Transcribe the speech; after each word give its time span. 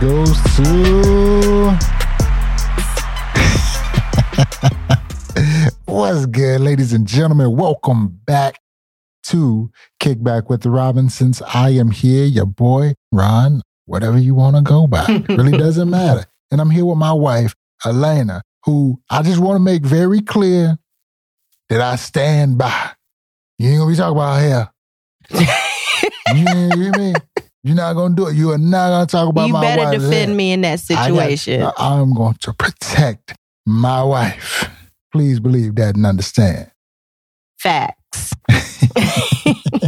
Goes 0.00 0.36
to. 0.56 1.78
What's 5.86 6.26
good, 6.26 6.60
ladies 6.60 6.92
and 6.92 7.06
gentlemen? 7.06 7.56
Welcome 7.56 8.20
back 8.26 8.60
to 9.28 9.70
Kickback 9.98 10.50
with 10.50 10.62
the 10.62 10.70
Robinsons. 10.70 11.40
I 11.40 11.70
am 11.70 11.92
here, 11.92 12.26
your 12.26 12.44
boy, 12.44 12.92
Ron, 13.10 13.62
whatever 13.86 14.18
you 14.18 14.34
want 14.34 14.56
to 14.56 14.62
go 14.62 14.86
by. 14.86 15.06
It 15.08 15.28
really 15.30 15.56
doesn't 15.56 15.88
matter. 15.88 16.26
And 16.50 16.60
I'm 16.60 16.68
here 16.68 16.84
with 16.84 16.98
my 16.98 17.14
wife, 17.14 17.54
Elena, 17.86 18.42
who 18.64 19.00
I 19.08 19.22
just 19.22 19.40
want 19.40 19.56
to 19.56 19.60
make 19.60 19.82
very 19.82 20.20
clear 20.20 20.76
that 21.70 21.80
I 21.80 21.96
stand 21.96 22.58
by. 22.58 22.90
You 23.58 23.70
ain't 23.70 23.78
gonna 23.78 23.90
be 23.92 23.96
talking 23.96 24.16
about 24.18 24.40
hair. 24.40 24.70
you 26.34 26.44
hear 26.82 26.92
me? 26.92 27.14
You're 27.66 27.74
not 27.74 27.94
gonna 27.94 28.14
do 28.14 28.28
it. 28.28 28.36
You 28.36 28.52
are 28.52 28.58
not 28.58 28.90
gonna 28.90 29.06
talk 29.06 29.28
about 29.28 29.48
you 29.48 29.52
my 29.52 29.60
better 29.60 29.98
defend 29.98 30.36
me 30.36 30.52
in 30.52 30.60
that 30.60 30.80
I 30.88 30.94
got- 30.94 31.06
situation. 31.08 31.62
I, 31.76 32.00
am 32.00 32.14
going 32.14 32.36
to 32.42 32.52
protect 32.52 33.34
my 33.66 34.04
wife. 34.04 34.70
Please 35.10 35.40
believe 35.40 35.74
that 35.74 35.96
and 35.96 36.06
understand. 36.06 36.70
Facts. 37.58 38.30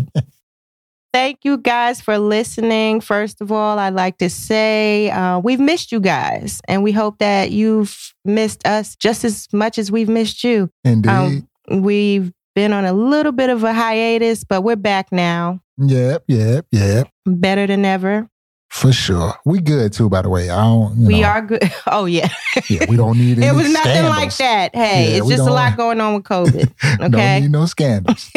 Thank 1.12 1.44
you 1.44 1.56
guys 1.58 2.00
for 2.00 2.18
listening. 2.18 3.00
First 3.00 3.40
of 3.40 3.52
all, 3.52 3.78
I'd 3.78 3.94
like 3.94 4.18
to 4.18 4.28
say 4.28 5.10
uh, 5.10 5.38
we've 5.38 5.60
missed 5.60 5.92
you 5.92 6.00
guys, 6.00 6.60
and 6.66 6.82
we 6.82 6.90
hope 6.90 7.18
that 7.18 7.52
you've 7.52 8.12
missed 8.24 8.66
us 8.66 8.96
just 8.96 9.24
as 9.24 9.46
much 9.52 9.78
as 9.78 9.92
we've 9.92 10.08
missed 10.08 10.42
you. 10.42 10.68
Indeed. 10.82 11.08
Um, 11.08 11.48
we've 11.70 12.32
been 12.58 12.72
on 12.72 12.84
a 12.84 12.92
little 12.92 13.30
bit 13.30 13.50
of 13.50 13.62
a 13.62 13.72
hiatus, 13.72 14.42
but 14.42 14.62
we're 14.62 14.74
back 14.74 15.12
now, 15.12 15.60
yep, 15.76 16.24
yep, 16.26 16.66
yep. 16.72 17.08
better 17.24 17.68
than 17.68 17.84
ever. 17.84 18.28
For 18.68 18.90
sure. 18.92 19.32
We 19.44 19.60
good 19.60 19.92
too, 19.92 20.08
by 20.08 20.22
the 20.22 20.28
way. 20.28 20.50
I 20.50 20.56
don't. 20.64 21.04
We 21.06 21.20
know, 21.20 21.28
are 21.28 21.42
good. 21.42 21.62
Oh 21.86 22.06
yeah, 22.06 22.28
Yeah, 22.68 22.86
we 22.88 22.96
don't 22.96 23.16
need. 23.16 23.38
it 23.42 23.54
was 23.54 23.72
nothing 23.72 24.06
like 24.06 24.36
that. 24.38 24.74
Hey, 24.74 25.12
Yeah, 25.12 25.18
it's 25.18 25.28
just 25.28 25.42
a 25.42 25.46
don't- 25.46 25.54
lot 25.54 25.76
going 25.76 26.00
on 26.00 26.14
with 26.14 26.24
COVID. 26.24 26.72
Don't 26.98 27.14
Okay. 27.14 27.40
need 27.42 27.52
no 27.52 27.64
scandals. 27.66 28.28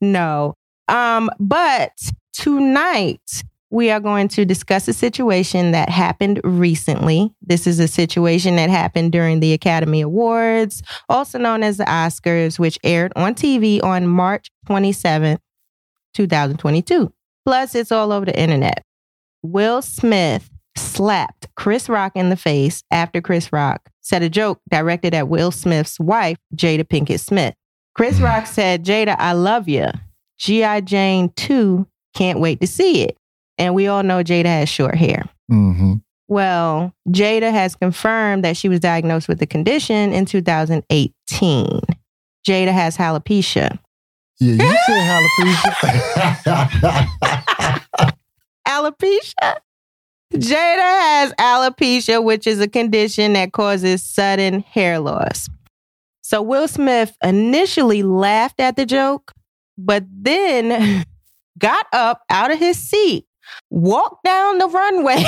no. 0.00 0.54
Um, 0.88 1.30
but 1.38 1.92
tonight 2.32 3.44
we 3.70 3.90
are 3.90 4.00
going 4.00 4.28
to 4.28 4.44
discuss 4.44 4.88
a 4.88 4.92
situation 4.92 5.70
that 5.70 5.88
happened 5.88 6.40
recently. 6.42 7.32
This 7.40 7.66
is 7.66 7.78
a 7.78 7.88
situation 7.88 8.56
that 8.56 8.68
happened 8.68 9.12
during 9.12 9.40
the 9.40 9.52
Academy 9.52 10.00
Awards, 10.00 10.82
also 11.08 11.38
known 11.38 11.62
as 11.62 11.76
the 11.76 11.84
Oscars, 11.84 12.58
which 12.58 12.78
aired 12.82 13.12
on 13.14 13.34
TV 13.34 13.82
on 13.82 14.06
March 14.06 14.50
27th, 14.68 15.38
2022. 16.14 17.12
Plus, 17.46 17.74
it's 17.74 17.92
all 17.92 18.12
over 18.12 18.26
the 18.26 18.38
internet. 18.38 18.82
Will 19.42 19.82
Smith 19.82 20.50
slapped 20.76 21.48
Chris 21.54 21.88
Rock 21.88 22.12
in 22.14 22.28
the 22.28 22.36
face 22.36 22.82
after 22.90 23.20
Chris 23.20 23.52
Rock 23.52 23.88
said 24.00 24.22
a 24.22 24.28
joke 24.28 24.60
directed 24.68 25.14
at 25.14 25.28
Will 25.28 25.50
Smith's 25.50 25.98
wife, 26.00 26.38
Jada 26.54 26.84
Pinkett 26.84 27.20
Smith. 27.20 27.54
Chris 27.94 28.18
Rock 28.20 28.46
said, 28.46 28.84
Jada, 28.84 29.14
I 29.18 29.32
love 29.32 29.68
you. 29.68 29.86
G.I. 30.38 30.80
Jane 30.82 31.32
2, 31.36 31.86
can't 32.14 32.40
wait 32.40 32.60
to 32.60 32.66
see 32.66 33.02
it. 33.02 33.16
And 33.60 33.74
we 33.74 33.86
all 33.86 34.02
know 34.02 34.24
Jada 34.24 34.46
has 34.46 34.68
short 34.68 34.96
hair. 34.96 35.24
hmm 35.48 35.94
Well, 36.26 36.92
Jada 37.08 37.52
has 37.52 37.76
confirmed 37.76 38.42
that 38.44 38.56
she 38.56 38.68
was 38.68 38.80
diagnosed 38.80 39.28
with 39.28 39.38
the 39.38 39.46
condition 39.46 40.12
in 40.12 40.24
2018. 40.24 41.80
Jada 42.48 42.72
has 42.72 42.96
alopecia. 42.96 43.78
Yeah, 44.40 44.54
you 44.64 44.76
said 44.86 45.20
alopecia. 46.46 48.14
Alopecia? 48.68 49.56
Jada 50.32 51.00
has 51.00 51.32
alopecia, 51.34 52.22
which 52.22 52.46
is 52.46 52.60
a 52.60 52.68
condition 52.68 53.32
that 53.34 53.52
causes 53.52 54.02
sudden 54.02 54.60
hair 54.60 54.98
loss. 55.00 55.48
So 56.22 56.40
Will 56.40 56.68
Smith 56.68 57.16
initially 57.24 58.02
laughed 58.04 58.60
at 58.60 58.76
the 58.76 58.86
joke, 58.86 59.32
but 59.76 60.04
then 60.08 61.04
got 61.58 61.86
up 61.92 62.22
out 62.30 62.52
of 62.52 62.58
his 62.60 62.78
seat, 62.78 63.26
walked 63.70 64.24
down 64.24 64.58
the 64.58 64.68
runway. 64.68 65.22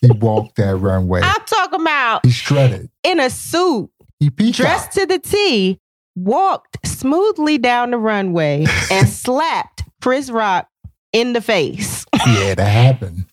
he 0.00 0.10
walked 0.12 0.56
that 0.56 0.76
runway. 0.76 1.20
I'm 1.22 1.44
talking 1.46 1.80
about 1.80 2.24
He 2.24 2.32
strutted. 2.32 2.90
in 3.04 3.20
a 3.20 3.30
suit, 3.30 3.90
He 4.18 4.28
dressed 4.30 4.92
to 4.92 5.06
the 5.06 5.18
T, 5.18 5.78
walked 6.16 6.78
smoothly 6.86 7.58
down 7.58 7.90
the 7.90 7.98
runway 7.98 8.66
and 8.90 9.08
slapped 9.08 9.84
Chris 10.02 10.30
Rock 10.30 10.68
in 11.12 11.32
the 11.32 11.40
face. 11.40 12.04
Yeah, 12.26 12.54
that 12.54 12.68
happened. 12.68 13.26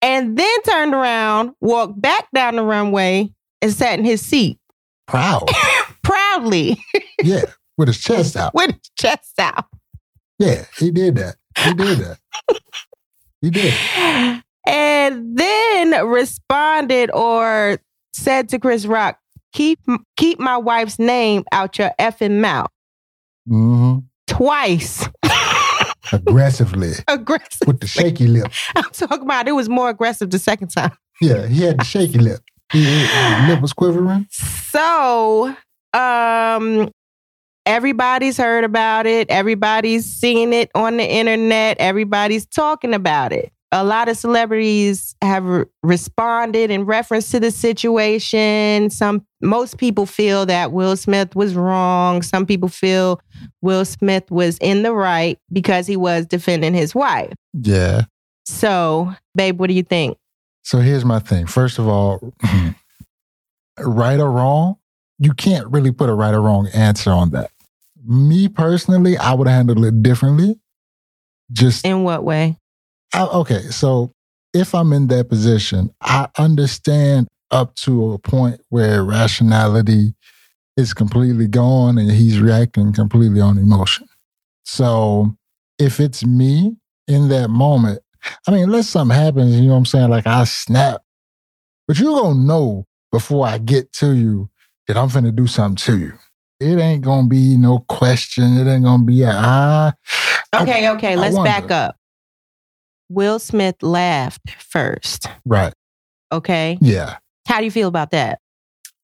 and 0.00 0.36
then 0.36 0.62
turned 0.62 0.94
around, 0.94 1.52
walked 1.60 2.00
back 2.00 2.28
down 2.34 2.56
the 2.56 2.62
runway, 2.62 3.32
and 3.60 3.72
sat 3.72 3.98
in 3.98 4.04
his 4.04 4.20
seat 4.20 4.58
Proud. 5.06 5.48
proudly 6.02 6.78
Yeah, 7.22 7.42
with 7.78 7.88
his 7.88 7.98
chest 8.00 8.36
out. 8.36 8.54
with 8.54 8.70
his 8.72 8.90
chest 8.98 9.38
out. 9.38 9.66
Yeah, 10.38 10.64
he 10.78 10.90
did 10.90 11.16
that. 11.16 11.36
He 11.58 11.74
did 11.74 11.98
that. 11.98 12.18
He 13.40 13.50
did. 13.50 13.74
And 14.66 15.36
then 15.36 16.06
responded 16.08 17.10
or 17.12 17.78
said 18.12 18.48
to 18.50 18.58
Chris 18.58 18.86
Rock, 18.86 19.18
keep 19.52 19.80
keep 20.16 20.38
my 20.38 20.56
wife's 20.56 20.98
name 20.98 21.44
out 21.52 21.78
your 21.78 21.90
effing 21.98 22.40
mouth. 22.40 22.70
hmm 23.46 23.98
Twice. 24.28 25.08
Aggressively 26.12 26.92
Aggressive. 27.08 27.66
with 27.66 27.80
the 27.80 27.86
shaky 27.86 28.26
lip. 28.26 28.50
I'm 28.76 28.84
talking 28.92 29.22
about 29.22 29.48
it 29.48 29.52
was 29.52 29.68
more 29.68 29.88
aggressive 29.90 30.30
the 30.30 30.38
second 30.38 30.68
time. 30.68 30.92
Yeah, 31.20 31.46
he 31.46 31.62
had 31.62 31.78
the 31.80 31.84
shaky 31.84 32.18
lip. 32.18 32.40
He, 32.72 32.84
his 32.84 33.48
lip 33.48 33.60
was 33.60 33.72
quivering. 33.72 34.26
So, 34.30 35.54
um, 35.92 36.90
everybody's 37.66 38.36
heard 38.36 38.64
about 38.64 39.06
it. 39.06 39.30
Everybody's 39.30 40.06
seen 40.06 40.52
it 40.52 40.70
on 40.74 40.96
the 40.96 41.04
internet. 41.04 41.76
Everybody's 41.78 42.46
talking 42.46 42.94
about 42.94 43.32
it. 43.32 43.52
A 43.74 43.84
lot 43.84 44.08
of 44.08 44.18
celebrities 44.18 45.16
have 45.22 45.44
re- 45.44 45.64
responded 45.82 46.70
in 46.70 46.84
reference 46.84 47.30
to 47.30 47.40
the 47.40 47.50
situation. 47.50 48.90
Some, 48.90 49.26
most 49.40 49.78
people 49.78 50.04
feel 50.04 50.44
that 50.44 50.72
Will 50.72 50.94
Smith 50.94 51.34
was 51.34 51.54
wrong. 51.54 52.20
Some 52.20 52.44
people 52.44 52.68
feel 52.68 53.18
Will 53.62 53.86
Smith 53.86 54.30
was 54.30 54.58
in 54.58 54.82
the 54.82 54.92
right 54.92 55.38
because 55.50 55.86
he 55.86 55.96
was 55.96 56.26
defending 56.26 56.74
his 56.74 56.94
wife. 56.94 57.32
Yeah. 57.54 58.02
So, 58.44 59.14
babe, 59.34 59.58
what 59.58 59.68
do 59.68 59.74
you 59.74 59.82
think? 59.82 60.18
So 60.62 60.78
here's 60.78 61.04
my 61.04 61.18
thing. 61.18 61.46
First 61.46 61.78
of 61.78 61.88
all, 61.88 62.32
right 63.78 64.20
or 64.20 64.30
wrong, 64.30 64.76
you 65.22 65.32
can't 65.32 65.66
really 65.68 65.92
put 65.92 66.08
a 66.10 66.14
right 66.14 66.34
or 66.34 66.42
wrong 66.42 66.68
answer 66.74 67.10
on 67.10 67.30
that. 67.30 67.50
Me 68.04 68.48
personally, 68.48 69.16
I 69.16 69.34
would 69.34 69.46
handle 69.46 69.84
it 69.84 70.02
differently. 70.02 70.58
Just 71.52 71.86
In 71.86 72.02
what 72.02 72.24
way? 72.24 72.58
I, 73.14 73.26
okay, 73.26 73.60
so 73.70 74.12
if 74.52 74.74
I'm 74.74 74.92
in 74.92 75.06
that 75.08 75.28
position, 75.28 75.94
I 76.00 76.28
understand 76.38 77.28
up 77.50 77.74
to 77.76 78.12
a 78.12 78.18
point 78.18 78.60
where 78.70 79.04
rationality 79.04 80.14
is 80.76 80.94
completely 80.94 81.46
gone 81.46 81.98
and 81.98 82.10
he's 82.10 82.40
reacting 82.40 82.92
completely 82.92 83.40
on 83.40 83.58
emotion. 83.58 84.08
So 84.64 85.36
if 85.78 86.00
it's 86.00 86.24
me 86.24 86.76
in 87.06 87.28
that 87.28 87.48
moment, 87.48 88.00
I 88.46 88.52
mean, 88.52 88.64
unless 88.64 88.88
something 88.88 89.16
happens, 89.16 89.54
you 89.54 89.66
know 89.66 89.72
what 89.72 89.78
I'm 89.78 89.86
saying? 89.86 90.10
Like 90.10 90.26
I 90.26 90.44
snap, 90.44 91.02
but 91.86 91.98
you're 91.98 92.18
going 92.18 92.34
to 92.34 92.40
know 92.40 92.86
before 93.10 93.46
I 93.46 93.58
get 93.58 93.92
to 93.94 94.12
you 94.12 94.48
that 94.88 94.96
I'm 94.96 95.08
finna 95.08 95.34
do 95.34 95.46
something 95.46 95.76
to 95.76 95.98
you. 95.98 96.12
It 96.60 96.78
ain't 96.78 97.02
going 97.02 97.24
to 97.24 97.28
be 97.28 97.56
no 97.56 97.80
question. 97.88 98.56
It 98.56 98.70
ain't 98.72 98.84
going 98.84 99.00
to 99.00 99.06
be 99.06 99.22
a 99.22 99.32
ah. 99.34 99.92
I- 100.52 100.62
Okay, 100.62 100.90
okay, 100.90 101.12
I 101.12 101.16
let's 101.16 101.38
back 101.38 101.70
up. 101.70 101.96
Will 103.08 103.38
Smith 103.38 103.76
laughed 103.82 104.50
first. 104.58 105.26
Right. 105.46 105.72
Okay. 106.30 106.78
Yeah. 106.80 107.16
How 107.48 107.58
do 107.58 107.64
you 107.64 107.70
feel 107.70 107.88
about 107.88 108.10
that? 108.12 108.38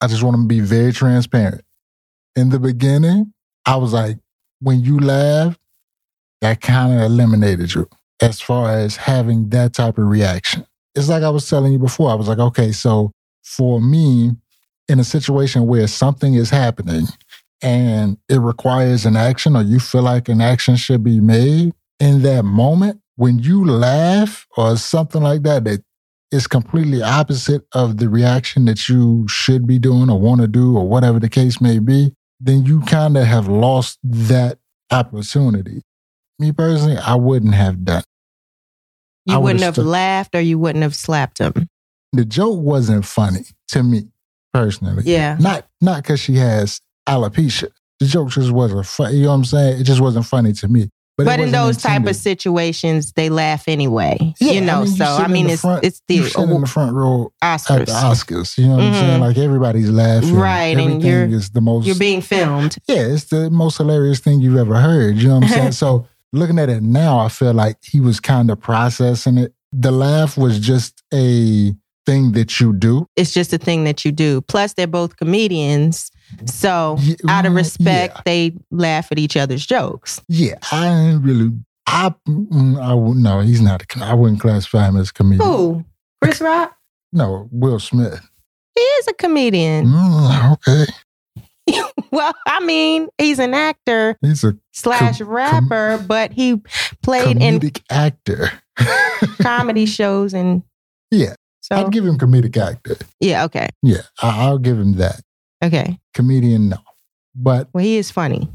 I 0.00 0.06
just 0.06 0.22
want 0.22 0.36
to 0.36 0.46
be 0.46 0.60
very 0.60 0.92
transparent. 0.92 1.62
In 2.36 2.50
the 2.50 2.58
beginning, 2.58 3.32
I 3.66 3.76
was 3.76 3.92
like, 3.92 4.18
when 4.60 4.80
you 4.80 5.00
laughed, 5.00 5.58
that 6.40 6.60
kind 6.60 6.92
of 6.94 7.00
eliminated 7.00 7.74
you 7.74 7.88
as 8.20 8.40
far 8.40 8.70
as 8.70 8.96
having 8.96 9.48
that 9.50 9.72
type 9.72 9.98
of 9.98 10.06
reaction. 10.06 10.64
It's 10.94 11.08
like 11.08 11.22
I 11.22 11.30
was 11.30 11.48
telling 11.48 11.72
you 11.72 11.78
before. 11.78 12.10
I 12.10 12.14
was 12.14 12.28
like, 12.28 12.38
okay, 12.38 12.72
so 12.72 13.10
for 13.42 13.80
me, 13.80 14.32
in 14.88 14.98
a 14.98 15.04
situation 15.04 15.66
where 15.66 15.86
something 15.86 16.34
is 16.34 16.50
happening 16.50 17.06
and 17.62 18.18
it 18.28 18.38
requires 18.38 19.04
an 19.04 19.16
action 19.16 19.56
or 19.56 19.62
you 19.62 19.80
feel 19.80 20.02
like 20.02 20.28
an 20.28 20.40
action 20.40 20.76
should 20.76 21.04
be 21.04 21.20
made 21.20 21.72
in 22.00 22.22
that 22.22 22.44
moment, 22.44 23.00
when 23.16 23.38
you 23.40 23.64
laugh 23.64 24.46
or 24.56 24.76
something 24.76 25.22
like 25.22 25.42
that, 25.42 25.64
that 25.64 25.82
is 26.30 26.46
completely 26.46 27.02
opposite 27.02 27.66
of 27.72 27.96
the 27.98 28.08
reaction 28.08 28.66
that 28.66 28.88
you 28.88 29.26
should 29.28 29.66
be 29.66 29.78
doing 29.78 30.08
or 30.10 30.20
want 30.20 30.40
to 30.40 30.46
do 30.46 30.76
or 30.76 30.88
whatever 30.88 31.18
the 31.18 31.28
case 31.28 31.60
may 31.60 31.78
be, 31.78 32.12
then 32.38 32.64
you 32.64 32.80
kind 32.82 33.16
of 33.16 33.24
have 33.24 33.48
lost 33.48 33.98
that 34.04 34.58
opportunity. 34.90 35.82
Me 36.38 36.52
personally, 36.52 36.96
I 36.96 37.16
wouldn't 37.16 37.54
have 37.54 37.84
done. 37.84 38.04
You 39.26 39.40
wouldn't 39.40 39.64
have 39.64 39.74
stu- 39.74 39.82
laughed 39.82 40.34
or 40.34 40.40
you 40.40 40.58
wouldn't 40.58 40.82
have 40.82 40.94
slapped 40.94 41.38
him. 41.38 41.68
the 42.12 42.24
joke 42.24 42.60
wasn't 42.60 43.04
funny 43.04 43.44
to 43.68 43.82
me 43.82 44.04
personally. 44.52 45.02
Yeah. 45.06 45.36
Not 45.40 45.66
not 45.80 46.02
because 46.02 46.20
she 46.20 46.36
has 46.36 46.80
alopecia. 47.08 47.68
The 48.00 48.06
joke 48.06 48.30
just 48.30 48.50
wasn't 48.52 48.86
funny. 48.86 49.16
You 49.16 49.22
know 49.24 49.28
what 49.30 49.34
I'm 49.34 49.44
saying? 49.44 49.80
It 49.80 49.84
just 49.84 50.00
wasn't 50.00 50.26
funny 50.26 50.52
to 50.54 50.68
me. 50.68 50.88
But, 51.16 51.24
But 51.24 51.40
in 51.40 51.50
those 51.50 51.78
type 51.78 52.06
of 52.06 52.14
situations, 52.14 53.12
they 53.14 53.28
laugh 53.28 53.66
anyway. 53.66 54.16
Yeah, 54.40 54.52
you 54.52 54.60
I 54.60 54.64
know, 54.64 54.82
mean, 54.82 54.90
you 54.92 54.96
so 54.98 55.04
I 55.04 55.26
mean, 55.26 55.50
it's 55.50 55.62
front- 55.62 55.82
it's 55.84 56.00
the 56.06 56.14
you 56.14 56.28
in 56.38 56.60
the 56.60 56.66
front 56.68 56.92
row 56.94 57.32
at 57.42 57.58
Oscars. 57.58 57.86
the 57.86 57.92
Oscars. 57.92 58.56
You 58.56 58.68
know 58.68 58.76
what 58.76 58.84
I'm 58.84 58.92
Mhm. 58.92 59.00
saying? 59.00 59.20
Like 59.20 59.36
everybody's 59.38 59.90
laughing. 59.90 60.34
Right, 60.36 60.76
and 60.76 60.80
Everything 60.80 61.00
you're- 61.10 61.34
is 61.34 61.50
the 61.50 61.60
most. 61.60 61.86
You're 61.86 61.96
being 61.96 62.20
filmed. 62.20 62.76
yeah, 62.86 62.98
it's 63.00 63.24
the 63.24 63.50
most 63.50 63.78
hilarious 63.78 64.20
thing 64.20 64.40
you've 64.40 64.56
ever 64.56 64.76
heard. 64.80 65.16
You 65.16 65.26
know 65.28 65.34
what 65.40 65.44
I'm 65.44 65.48
saying? 65.50 65.72
so 65.84 66.06
looking 66.32 66.58
at 66.60 66.68
it 66.68 66.84
now, 66.84 67.18
I 67.18 67.28
feel 67.30 67.52
like 67.52 67.78
he 67.82 67.98
was 67.98 68.20
kind 68.20 68.48
of 68.48 68.60
processing 68.60 69.38
it. 69.38 69.52
The 69.72 69.90
laugh 69.90 70.38
was 70.38 70.60
just 70.60 71.02
a 71.12 71.74
thing 72.08 72.32
that 72.32 72.58
you 72.60 72.72
do. 72.72 73.06
It's 73.16 73.32
just 73.34 73.52
a 73.52 73.58
thing 73.58 73.84
that 73.84 74.04
you 74.04 74.12
do. 74.12 74.40
Plus, 74.42 74.72
they're 74.72 74.86
both 74.86 75.16
comedians. 75.16 76.10
So, 76.46 76.96
Yeah, 77.00 77.16
out 77.28 77.44
of 77.46 77.52
respect, 77.54 78.14
yeah. 78.16 78.22
they 78.24 78.52
laugh 78.70 79.12
at 79.12 79.18
each 79.18 79.36
other's 79.36 79.66
jokes. 79.66 80.20
Yeah, 80.28 80.54
I 80.72 80.88
didn't 80.88 81.22
really. 81.22 81.50
I 81.86 82.14
mm, 82.28 82.76
I 82.82 82.94
no, 83.20 83.40
he's 83.40 83.60
not. 83.60 83.82
A, 83.82 84.04
I 84.04 84.14
wouldn't 84.14 84.40
classify 84.40 84.88
him 84.88 84.96
as 84.96 85.10
a 85.10 85.12
comedian. 85.12 85.48
Who? 85.48 85.84
Chris 86.22 86.40
Rock? 86.40 86.74
No, 87.12 87.48
Will 87.50 87.78
Smith. 87.78 88.20
He 88.74 88.80
is 88.80 89.08
a 89.08 89.14
comedian. 89.14 89.86
Mm, 89.86 90.52
okay, 90.52 90.92
Well, 92.10 92.34
I 92.46 92.60
mean, 92.60 93.08
he's 93.18 93.38
an 93.38 93.52
actor 93.54 94.16
he's 94.22 94.44
a 94.44 94.56
slash 94.72 95.18
Com- 95.18 95.28
rapper, 95.28 96.04
but 96.06 96.32
he 96.32 96.60
played 97.02 97.36
in 97.40 97.58
comedic 97.60 97.82
actor. 97.90 98.50
comedy 99.42 99.86
shows 99.86 100.32
and 100.34 100.62
Yeah, 101.10 101.34
so 101.72 101.76
I'd 101.76 101.92
give 101.92 102.04
him 102.04 102.18
comedic 102.18 102.56
actor. 102.56 102.96
yeah, 103.20 103.44
okay. 103.44 103.68
Yeah, 103.82 104.02
I, 104.22 104.46
I'll 104.46 104.58
give 104.58 104.78
him 104.78 104.94
that. 104.94 105.20
Okay. 105.62 105.98
Comedian, 106.14 106.68
no, 106.70 106.78
but 107.34 107.68
Well, 107.72 107.84
he 107.84 107.96
is 107.98 108.10
funny. 108.10 108.48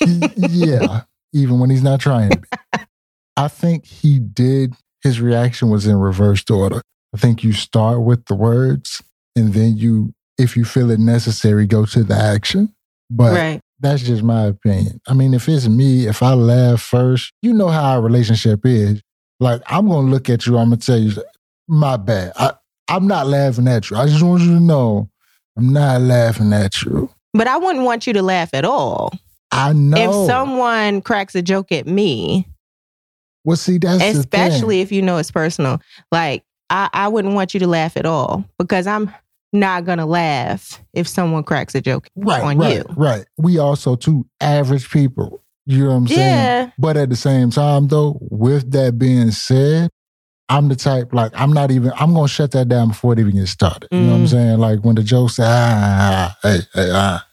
yeah, 0.00 1.02
even 1.32 1.58
when 1.58 1.70
he's 1.70 1.82
not 1.82 2.00
trying 2.00 2.30
to 2.30 2.38
be. 2.38 2.48
I 3.36 3.48
think 3.48 3.84
he 3.86 4.18
did. 4.18 4.74
His 5.02 5.20
reaction 5.20 5.70
was 5.70 5.86
in 5.86 5.96
reversed 5.96 6.50
order. 6.50 6.80
I 7.14 7.18
think 7.18 7.44
you 7.44 7.52
start 7.52 8.02
with 8.02 8.24
the 8.26 8.34
words, 8.34 9.02
and 9.34 9.52
then 9.54 9.76
you, 9.76 10.14
if 10.38 10.56
you 10.56 10.64
feel 10.64 10.90
it 10.90 10.98
necessary, 11.00 11.66
go 11.66 11.86
to 11.86 12.02
the 12.02 12.14
action. 12.14 12.74
But 13.10 13.34
right. 13.34 13.60
That's 13.78 14.02
just 14.02 14.22
my 14.22 14.44
opinion. 14.44 15.02
I 15.06 15.12
mean, 15.12 15.34
if 15.34 15.46
it's 15.50 15.68
me, 15.68 16.06
if 16.06 16.22
I 16.22 16.32
laugh 16.32 16.80
first, 16.80 17.32
you 17.42 17.52
know 17.52 17.68
how 17.68 17.92
our 17.92 18.00
relationship 18.00 18.60
is. 18.64 19.02
Like, 19.38 19.60
I'm 19.66 19.86
going 19.88 20.06
to 20.06 20.10
look 20.12 20.30
at 20.30 20.46
you, 20.46 20.56
I'm 20.56 20.70
going 20.70 20.80
to 20.80 20.86
tell 20.86 20.96
you, 20.98 21.12
my 21.68 21.96
bad. 21.96 22.32
I, 22.36 22.52
I'm 22.88 23.06
not 23.06 23.26
laughing 23.26 23.68
at 23.68 23.90
you. 23.90 23.96
I 23.96 24.06
just 24.06 24.22
want 24.22 24.42
you 24.42 24.54
to 24.54 24.60
know 24.60 25.10
I'm 25.56 25.72
not 25.72 26.00
laughing 26.00 26.52
at 26.52 26.82
you. 26.82 27.10
But 27.32 27.48
I 27.48 27.56
wouldn't 27.56 27.84
want 27.84 28.06
you 28.06 28.12
to 28.14 28.22
laugh 28.22 28.50
at 28.52 28.64
all. 28.64 29.12
I 29.52 29.72
know. 29.72 30.24
If 30.24 30.26
someone 30.26 31.02
cracks 31.02 31.34
a 31.34 31.42
joke 31.42 31.72
at 31.72 31.86
me, 31.86 32.46
well, 33.44 33.56
see, 33.56 33.78
that's 33.78 33.98
the 33.98 34.20
especially 34.20 34.80
if 34.80 34.90
you 34.90 35.02
know 35.02 35.18
it's 35.18 35.30
personal, 35.30 35.80
like 36.10 36.44
I, 36.68 36.88
I 36.92 37.08
wouldn't 37.08 37.34
want 37.34 37.54
you 37.54 37.60
to 37.60 37.66
laugh 37.66 37.96
at 37.96 38.04
all 38.04 38.44
because 38.58 38.86
I'm 38.86 39.12
not 39.52 39.84
gonna 39.84 40.06
laugh 40.06 40.82
if 40.92 41.06
someone 41.06 41.44
cracks 41.44 41.74
a 41.74 41.80
joke 41.80 42.08
right, 42.16 42.42
on 42.42 42.58
right, 42.58 42.78
you. 42.78 42.84
right. 42.96 43.24
We 43.38 43.58
also 43.58 43.96
two 43.96 44.26
average 44.40 44.90
people. 44.90 45.42
You 45.64 45.84
know 45.84 45.90
what 45.90 45.96
I'm 45.96 46.08
saying? 46.08 46.18
Yeah. 46.20 46.70
But 46.78 46.96
at 46.96 47.08
the 47.08 47.16
same 47.16 47.50
time, 47.50 47.88
though, 47.88 48.18
with 48.20 48.70
that 48.72 48.98
being 48.98 49.30
said, 49.30 49.90
I'm 50.48 50.68
the 50.68 50.76
type 50.76 51.12
like 51.12 51.32
I'm 51.34 51.52
not 51.52 51.70
even. 51.70 51.92
I'm 51.98 52.14
gonna 52.14 52.28
shut 52.28 52.52
that 52.52 52.68
down 52.68 52.88
before 52.88 53.12
it 53.14 53.18
even 53.18 53.34
gets 53.36 53.50
started. 53.50 53.88
You 53.90 53.98
know 54.00 54.10
what 54.12 54.14
I'm 54.18 54.24
Mm. 54.24 54.30
saying? 54.30 54.58
Like 54.58 54.80
when 54.84 54.94
the 54.94 55.02
joke 55.02 55.30
say, 55.30 55.42
ah, 55.44 56.36
hey, 56.42 56.58
hey, 56.72 56.90
ah, 56.92 57.26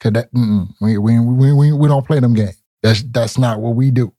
cause 0.00 0.12
that 0.12 0.28
we, 0.80 0.96
we 0.98 1.18
we 1.20 1.52
we 1.52 1.72
we 1.72 1.88
don't 1.88 2.06
play 2.06 2.18
them 2.20 2.34
games. 2.34 2.56
That's 2.82 3.02
that's 3.02 3.36
not 3.38 3.60
what 3.60 3.74
we 3.74 3.90
do. 3.90 4.12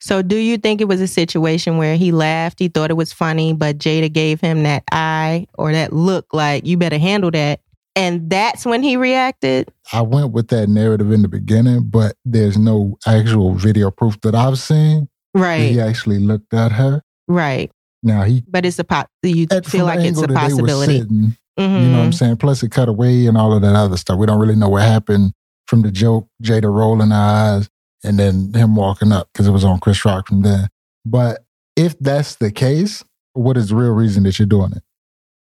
So 0.00 0.22
do 0.22 0.36
you 0.36 0.58
think 0.58 0.80
it 0.80 0.86
was 0.88 1.00
a 1.00 1.08
situation 1.08 1.76
where 1.76 1.96
he 1.96 2.12
laughed, 2.12 2.58
he 2.60 2.68
thought 2.68 2.90
it 2.90 2.94
was 2.94 3.12
funny, 3.12 3.52
but 3.52 3.78
Jada 3.78 4.12
gave 4.12 4.40
him 4.40 4.62
that 4.62 4.84
eye 4.92 5.46
or 5.54 5.72
that 5.72 5.92
look 5.92 6.32
like 6.32 6.64
you 6.64 6.76
better 6.76 6.98
handle 6.98 7.30
that? 7.32 7.60
And 7.96 8.30
that's 8.30 8.64
when 8.64 8.84
he 8.84 8.96
reacted? 8.96 9.68
I 9.92 10.02
went 10.02 10.30
with 10.32 10.48
that 10.48 10.68
narrative 10.68 11.10
in 11.10 11.22
the 11.22 11.28
beginning, 11.28 11.88
but 11.90 12.14
there's 12.24 12.56
no 12.56 12.96
actual 13.06 13.54
video 13.54 13.90
proof 13.90 14.20
that 14.20 14.34
I've 14.36 14.58
seen 14.60 15.08
Right. 15.34 15.72
he 15.72 15.80
actually 15.80 16.18
looked 16.20 16.54
at 16.54 16.70
her. 16.72 17.02
Right. 17.28 17.70
Now 18.02 18.22
he 18.22 18.42
But 18.48 18.64
it's 18.64 18.78
a 18.78 18.84
pot 18.84 19.08
you 19.22 19.46
at 19.50 19.66
feel 19.66 19.84
like 19.84 19.98
it's 20.00 20.18
a 20.18 20.22
angle 20.22 20.22
that 20.22 20.28
they 20.48 20.54
were 20.54 20.60
possibility. 20.66 20.98
sitting, 21.00 21.36
Mhm. 21.58 21.82
You 21.82 21.88
know 21.90 21.98
what 21.98 22.04
I'm 22.04 22.12
saying? 22.12 22.36
Plus 22.36 22.62
it 22.62 22.70
cut 22.70 22.88
away 22.88 23.26
and 23.26 23.36
all 23.36 23.52
of 23.52 23.62
that 23.62 23.74
other 23.74 23.96
stuff. 23.96 24.18
We 24.18 24.26
don't 24.26 24.38
really 24.38 24.54
know 24.56 24.68
what 24.68 24.82
happened 24.82 25.32
from 25.66 25.82
the 25.82 25.90
joke, 25.90 26.28
Jada 26.42 26.72
rolling 26.72 27.10
her 27.10 27.16
eyes, 27.16 27.68
and 28.04 28.18
then 28.18 28.52
him 28.54 28.76
walking 28.76 29.10
up 29.12 29.28
because 29.32 29.48
it 29.48 29.50
was 29.50 29.64
on 29.64 29.80
Chris 29.80 30.04
Rock 30.04 30.28
from 30.28 30.42
there. 30.42 30.68
But 31.04 31.44
if 31.74 31.98
that's 31.98 32.36
the 32.36 32.52
case, 32.52 33.02
what 33.32 33.56
is 33.56 33.68
the 33.70 33.74
real 33.76 33.90
reason 33.92 34.22
that 34.22 34.38
you're 34.38 34.46
doing 34.46 34.70
it? 34.72 34.82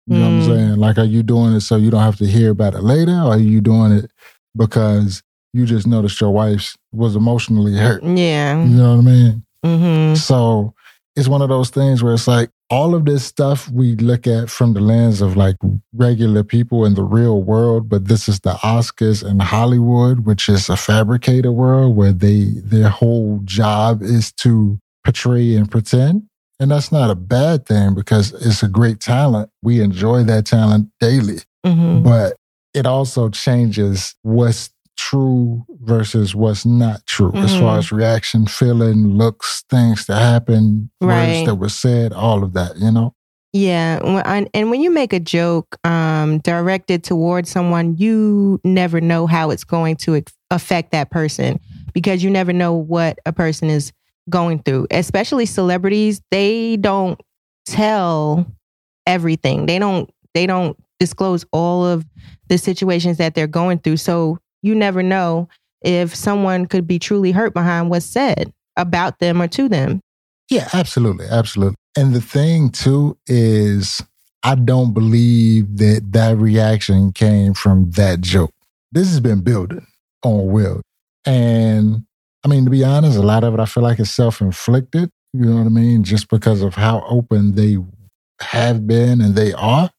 You 0.07 0.15
know 0.17 0.21
what 0.23 0.27
I'm 0.29 0.39
Mm. 0.39 0.45
saying? 0.45 0.75
Like, 0.77 0.97
are 0.97 1.03
you 1.03 1.21
doing 1.21 1.53
it 1.53 1.61
so 1.61 1.75
you 1.75 1.91
don't 1.91 2.01
have 2.01 2.17
to 2.17 2.25
hear 2.27 2.49
about 2.49 2.73
it 2.73 2.81
later? 2.81 3.11
Or 3.11 3.33
are 3.33 3.37
you 3.39 3.61
doing 3.61 3.91
it 3.91 4.09
because 4.55 5.21
you 5.53 5.65
just 5.65 5.85
noticed 5.85 6.19
your 6.19 6.31
wife 6.31 6.75
was 6.91 7.15
emotionally 7.15 7.75
hurt? 7.77 8.03
Yeah. 8.03 8.63
You 8.63 8.75
know 8.75 8.95
what 8.95 9.01
I 9.01 9.11
mean? 9.11 9.43
hmm 9.63 10.15
So 10.15 10.73
it's 11.17 11.27
one 11.27 11.41
of 11.41 11.49
those 11.49 11.71
things 11.71 12.03
where 12.03 12.13
it's 12.13 12.27
like 12.27 12.51
all 12.69 12.93
of 12.93 13.05
this 13.05 13.25
stuff 13.25 13.69
we 13.69 13.95
look 13.95 14.27
at 14.27 14.49
from 14.49 14.73
the 14.73 14.79
lens 14.79 15.19
of 15.19 15.35
like 15.35 15.55
regular 15.93 16.43
people 16.43 16.85
in 16.85 16.93
the 16.93 17.03
real 17.03 17.41
world, 17.41 17.89
but 17.89 18.07
this 18.07 18.29
is 18.29 18.41
the 18.41 18.53
Oscars 18.53 19.23
and 19.23 19.41
Hollywood, 19.41 20.21
which 20.21 20.47
is 20.47 20.69
a 20.69 20.77
fabricated 20.77 21.51
world 21.51 21.95
where 21.95 22.13
they 22.13 22.45
their 22.63 22.89
whole 22.89 23.41
job 23.43 24.03
is 24.03 24.31
to 24.33 24.79
portray 25.03 25.55
and 25.55 25.69
pretend. 25.69 26.23
And 26.59 26.71
that's 26.71 26.91
not 26.91 27.09
a 27.09 27.15
bad 27.15 27.65
thing 27.65 27.95
because 27.95 28.33
it's 28.33 28.61
a 28.63 28.67
great 28.67 28.99
talent. 28.99 29.49
We 29.63 29.81
enjoy 29.81 30.23
that 30.23 30.45
talent 30.45 30.89
daily 30.99 31.39
hmm 31.65 32.03
but 32.03 32.37
it 32.73 32.85
also 32.85 33.29
changes 33.29 34.15
what's 34.21 34.69
true 34.97 35.63
versus 35.81 36.35
what's 36.35 36.65
not 36.65 37.05
true 37.05 37.31
as 37.35 37.51
far 37.57 37.75
Mhm. 37.75 37.79
as 37.79 37.91
reaction, 37.91 38.45
feeling, 38.47 39.15
looks, 39.15 39.63
things 39.69 40.05
that 40.07 40.19
happen, 40.19 40.89
Right. 40.99 41.35
words 41.37 41.45
that 41.45 41.55
were 41.55 41.69
said, 41.69 42.11
all 42.13 42.43
of 42.43 42.53
that, 42.53 42.77
you 42.77 42.91
know? 42.91 43.13
Yeah, 43.53 43.99
and- 44.25 44.49
and 44.53 44.69
when 44.69 44.81
you 44.81 44.91
make 44.91 45.13
a 45.13 45.19
joke 45.19 45.77
um, 45.83 46.39
directed 46.39 47.03
towards 47.03 47.49
someone, 47.49 47.95
you 47.97 48.59
never 48.63 48.99
know 48.99 49.25
how 49.25 49.49
it's 49.51 49.63
going 49.63 49.95
to 49.97 50.21
affect 50.51 50.91
that 50.91 51.09
person 51.09 51.59
because 51.93 52.23
you 52.23 52.29
never 52.29 52.51
know 52.51 52.73
what 52.73 53.17
a 53.25 53.31
person 53.31 53.69
is 53.69 53.93
going 54.29 54.59
through. 54.63 54.85
Especially 54.91 55.45
celebrities, 55.45 56.21
they 56.31 56.75
don't 56.77 57.19
tell 57.65 58.45
everything. 59.05 59.65
They 59.65 59.79
don't. 59.79 60.09
They 60.33 60.45
don't 60.45 60.77
disclose 60.99 61.45
all 61.51 61.85
of 61.85 62.05
the 62.49 62.57
situations 62.57 63.17
that 63.17 63.33
they're 63.35 63.47
going 63.47 63.79
through. 63.79 63.97
So 63.97 64.37
you 64.61 64.75
never 64.75 65.03
know 65.03 65.49
if 65.81 66.15
someone 66.15 66.65
could 66.65 66.87
be 66.87 66.99
truly 66.99 67.31
hurt 67.31 67.53
behind 67.53 67.89
what's 67.89 68.05
said 68.05 68.51
about 68.75 69.19
them 69.19 69.41
or 69.41 69.47
to 69.47 69.69
them. 69.69 70.01
Yeah, 70.49 70.67
absolutely. 70.73 71.25
Absolutely. 71.29 71.75
And 71.95 72.13
the 72.13 72.21
thing 72.21 72.69
too 72.69 73.17
is, 73.27 74.01
I 74.43 74.55
don't 74.55 74.93
believe 74.93 75.77
that 75.77 76.11
that 76.11 76.37
reaction 76.37 77.11
came 77.11 77.53
from 77.53 77.91
that 77.91 78.21
joke. 78.21 78.53
This 78.91 79.09
has 79.09 79.19
been 79.19 79.41
building 79.41 79.85
on 80.23 80.47
Will. 80.47 80.81
And 81.25 82.05
I 82.45 82.47
mean, 82.47 82.63
to 82.65 82.71
be 82.71 82.83
honest, 82.83 83.17
a 83.17 83.21
lot 83.21 83.43
of 83.43 83.53
it 83.53 83.59
I 83.59 83.65
feel 83.65 83.83
like 83.83 83.99
is 83.99 84.11
self 84.11 84.39
inflicted. 84.39 85.09
You 85.33 85.45
know 85.45 85.57
what 85.57 85.65
I 85.65 85.69
mean? 85.69 86.03
Just 86.03 86.29
because 86.29 86.61
of 86.61 86.75
how 86.75 87.03
open 87.09 87.55
they 87.55 87.77
have 88.39 88.87
been 88.87 89.19
and 89.19 89.35
they 89.35 89.53
are. 89.53 89.89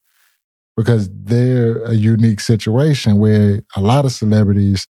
Because 0.78 1.10
they're 1.12 1.82
a 1.82 1.94
unique 1.94 2.38
situation 2.38 3.18
where 3.18 3.62
a 3.74 3.80
lot 3.80 4.04
of 4.04 4.12
celebrities, 4.12 4.86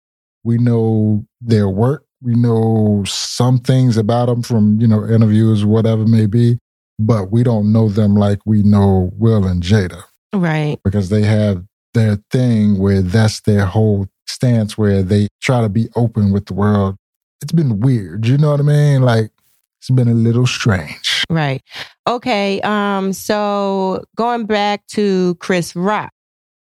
we 0.46 0.58
know 0.58 1.26
their 1.42 1.68
work, 1.68 2.06
we 2.22 2.36
know 2.36 3.04
some 3.06 3.60
things 3.60 3.98
about 3.98 4.28
them 4.28 4.42
from, 4.44 4.80
you 4.80 4.88
know, 4.88 5.06
interviews, 5.06 5.66
whatever 5.66 6.04
it 6.04 6.08
may 6.08 6.26
be, 6.26 6.58
but 6.98 7.32
we 7.34 7.44
don't 7.44 7.74
know 7.74 7.90
them 7.90 8.16
like 8.16 8.40
we 8.46 8.64
know 8.64 9.12
Will 9.18 9.46
and 9.46 9.62
Jada 9.62 10.04
Right. 10.34 10.80
because 10.86 11.10
they 11.10 11.24
have 11.24 11.66
their 11.94 12.18
thing 12.32 12.80
where 12.80 13.02
that's 13.02 13.42
their 13.42 13.66
whole 13.66 14.08
stance 14.26 14.78
where 14.78 15.04
they 15.04 15.28
try 15.42 15.60
to 15.62 15.70
be 15.70 15.90
open 15.98 16.32
with 16.32 16.46
the 16.46 16.54
world. 16.54 16.96
It's 17.42 17.52
been 17.52 17.82
weird. 17.82 18.26
You 18.26 18.38
know 18.38 18.52
what 18.52 18.62
I 18.62 18.64
mean? 18.64 19.02
Like 19.02 19.32
it's 19.82 19.90
been 19.90 20.08
a 20.08 20.14
little 20.14 20.48
strange. 20.48 21.13
Right. 21.34 21.62
Okay. 22.08 22.62
Um. 22.62 23.12
So 23.14 24.04
going 24.16 24.46
back 24.46 24.86
to 24.90 25.36
Chris 25.40 25.76
Rock, 25.76 26.12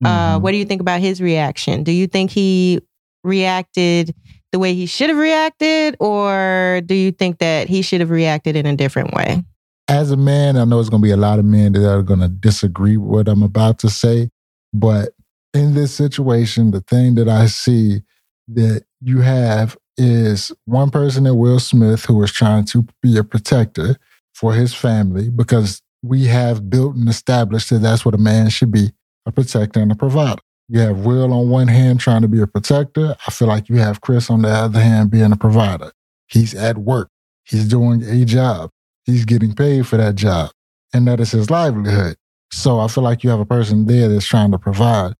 uh, 0.03 0.37
Mhm. 0.37 0.41
what 0.41 0.51
do 0.51 0.57
you 0.57 0.65
think 0.65 0.81
about 0.81 0.99
his 0.99 1.21
reaction? 1.21 1.83
Do 1.83 1.91
you 1.91 2.07
think 2.07 2.31
he 2.31 2.81
reacted 3.23 4.13
the 4.51 4.59
way 4.59 4.73
he 4.73 4.85
should 4.85 5.09
have 5.09 5.17
reacted, 5.17 5.95
or 5.99 6.81
do 6.85 6.95
you 6.95 7.11
think 7.11 7.39
that 7.39 7.67
he 7.67 7.81
should 7.81 7.99
have 8.01 8.09
reacted 8.09 8.55
in 8.55 8.65
a 8.65 8.75
different 8.75 9.13
way? 9.13 9.43
as 9.89 10.11
a 10.11 10.17
man, 10.17 10.57
I 10.57 10.65
know 10.65 10.81
it's 10.81 10.89
going 10.89 11.01
to 11.01 11.07
be 11.07 11.11
a 11.13 11.17
lot 11.17 11.39
of 11.39 11.45
men 11.45 11.71
that 11.71 11.89
are 11.89 12.01
going 12.03 12.19
to 12.19 12.27
disagree 12.27 12.97
with 12.97 13.09
what 13.09 13.29
I'm 13.29 13.41
about 13.41 13.79
to 13.79 13.89
say, 13.89 14.29
but 14.73 15.13
in 15.53 15.75
this 15.75 15.93
situation, 15.93 16.71
the 16.71 16.81
thing 16.81 17.15
that 17.15 17.29
I 17.29 17.45
see 17.45 18.01
that 18.49 18.83
you 18.99 19.21
have 19.21 19.77
is 19.97 20.51
one 20.65 20.89
person 20.89 21.25
at 21.25 21.37
Will 21.37 21.59
Smith 21.61 22.03
who 22.03 22.21
is 22.21 22.33
trying 22.33 22.65
to 22.65 22.85
be 23.01 23.17
a 23.17 23.23
protector 23.23 23.95
for 24.37 24.53
his 24.53 24.71
family 24.71 25.31
because 25.31 25.81
we 26.03 26.25
have 26.25 26.69
built 26.69 26.95
and 26.95 27.09
established 27.09 27.71
that 27.71 27.79
that's 27.79 28.05
what 28.05 28.13
a 28.13 28.19
man 28.19 28.49
should 28.49 28.71
be 28.71 28.91
a 29.25 29.31
protector 29.31 29.79
and 29.79 29.91
a 29.91 29.95
provider. 29.95 30.41
You 30.69 30.79
have 30.81 31.05
Will 31.05 31.33
on 31.33 31.49
one 31.49 31.67
hand 31.67 31.99
trying 31.99 32.21
to 32.21 32.27
be 32.27 32.39
a 32.39 32.45
protector. 32.45 33.15
I 33.25 33.31
feel 33.31 33.47
like 33.47 33.67
you 33.67 33.77
have 33.77 34.01
Chris 34.01 34.29
on 34.29 34.43
the 34.43 34.49
other 34.49 34.79
hand 34.79 35.09
being 35.09 35.31
a 35.31 35.35
provider. 35.35 35.91
He's 36.27 36.53
at 36.53 36.77
work, 36.77 37.09
he's 37.45 37.67
doing 37.67 38.03
a 38.03 38.25
job, 38.25 38.69
he's 39.05 39.25
getting 39.25 39.55
paid 39.55 39.87
for 39.87 39.97
that 39.97 40.15
job, 40.15 40.51
and 40.93 41.07
that 41.07 41.19
is 41.19 41.31
his 41.31 41.49
livelihood. 41.49 42.17
So 42.51 42.79
I 42.79 42.89
feel 42.89 43.03
like 43.03 43.23
you 43.23 43.31
have 43.31 43.39
a 43.39 43.45
person 43.45 43.87
there 43.87 44.07
that's 44.07 44.27
trying 44.27 44.51
to 44.51 44.59
provide. 44.59 45.13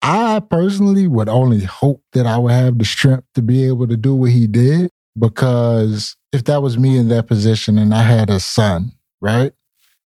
I 0.00 0.40
personally 0.40 1.06
would 1.06 1.28
only 1.28 1.64
hope 1.64 2.02
that 2.14 2.24
I 2.24 2.38
would 2.38 2.52
have 2.52 2.78
the 2.78 2.86
strength 2.86 3.26
to 3.34 3.42
be 3.42 3.66
able 3.66 3.88
to 3.88 3.96
do 3.96 4.14
what 4.14 4.30
he 4.30 4.46
did 4.46 4.90
because 5.18 6.16
if 6.32 6.44
that 6.44 6.62
was 6.62 6.78
me 6.78 6.96
in 6.96 7.08
that 7.08 7.26
position 7.26 7.78
and 7.78 7.94
I 7.94 8.02
had 8.02 8.30
a 8.30 8.40
son, 8.40 8.92
right? 9.20 9.52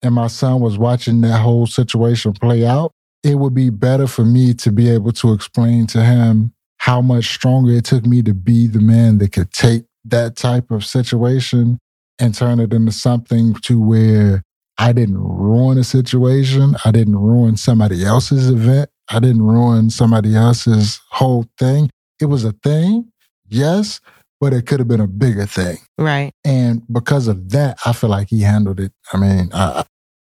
And 0.03 0.15
my 0.15 0.27
son 0.27 0.61
was 0.61 0.79
watching 0.79 1.21
that 1.23 1.41
whole 1.41 1.67
situation 1.67 2.33
play 2.33 2.67
out, 2.67 2.93
it 3.23 3.37
would 3.37 3.55
be 3.55 3.71
better 3.71 4.07
for 4.07 4.25
me 4.25 4.53
to 4.55 4.71
be 4.71 4.91
able 4.91 5.13
to 5.13 5.33
explain 5.33 5.87
to 5.89 6.05
him 6.05 6.53
how 6.79 7.01
much 7.01 7.33
stronger 7.33 7.73
it 7.73 7.85
took 7.87 8.05
me 8.05 8.23
to 8.23 8.35
be 8.35 8.67
the 8.67 8.81
man 8.81 9.19
that 9.19 9.33
could 9.33 9.51
take 9.53 9.85
that 10.05 10.37
type 10.37 10.71
of 10.71 10.85
situation 10.85 11.79
and 12.19 12.35
turn 12.35 12.61
it 12.61 12.73
into 12.73 12.93
something 12.93 13.55
to 13.55 13.81
where 13.81 14.43
I 14.77 14.93
didn't 14.93 15.19
ruin 15.19 15.79
a 15.79 15.85
situation. 15.85 16.77
I 16.85 16.91
didn't 16.91 17.17
ruin 17.17 17.57
somebody 17.57 18.05
else's 18.05 18.51
event. 18.51 18.91
I 19.09 19.21
didn't 19.21 19.43
ruin 19.43 19.91
somebody 19.91 20.37
else's 20.37 21.01
whole 21.11 21.47
thing. 21.59 21.91
It 22.21 22.27
was 22.27 22.45
a 22.45 22.53
thing, 22.53 23.11
yes, 23.49 24.01
but 24.41 24.53
it 24.53 24.67
could 24.67 24.81
have 24.81 24.89
been 24.89 25.01
a 25.01 25.07
bigger 25.07 25.47
thing. 25.47 25.79
Right. 25.99 26.33
And 26.45 26.83
because 26.93 27.29
of 27.29 27.51
that, 27.51 27.79
I 27.87 27.93
feel 27.93 28.11
like 28.11 28.29
he 28.29 28.43
handled 28.43 28.81
it. 28.81 28.93
I 29.13 29.17
mean, 29.17 29.51
I 29.53 29.85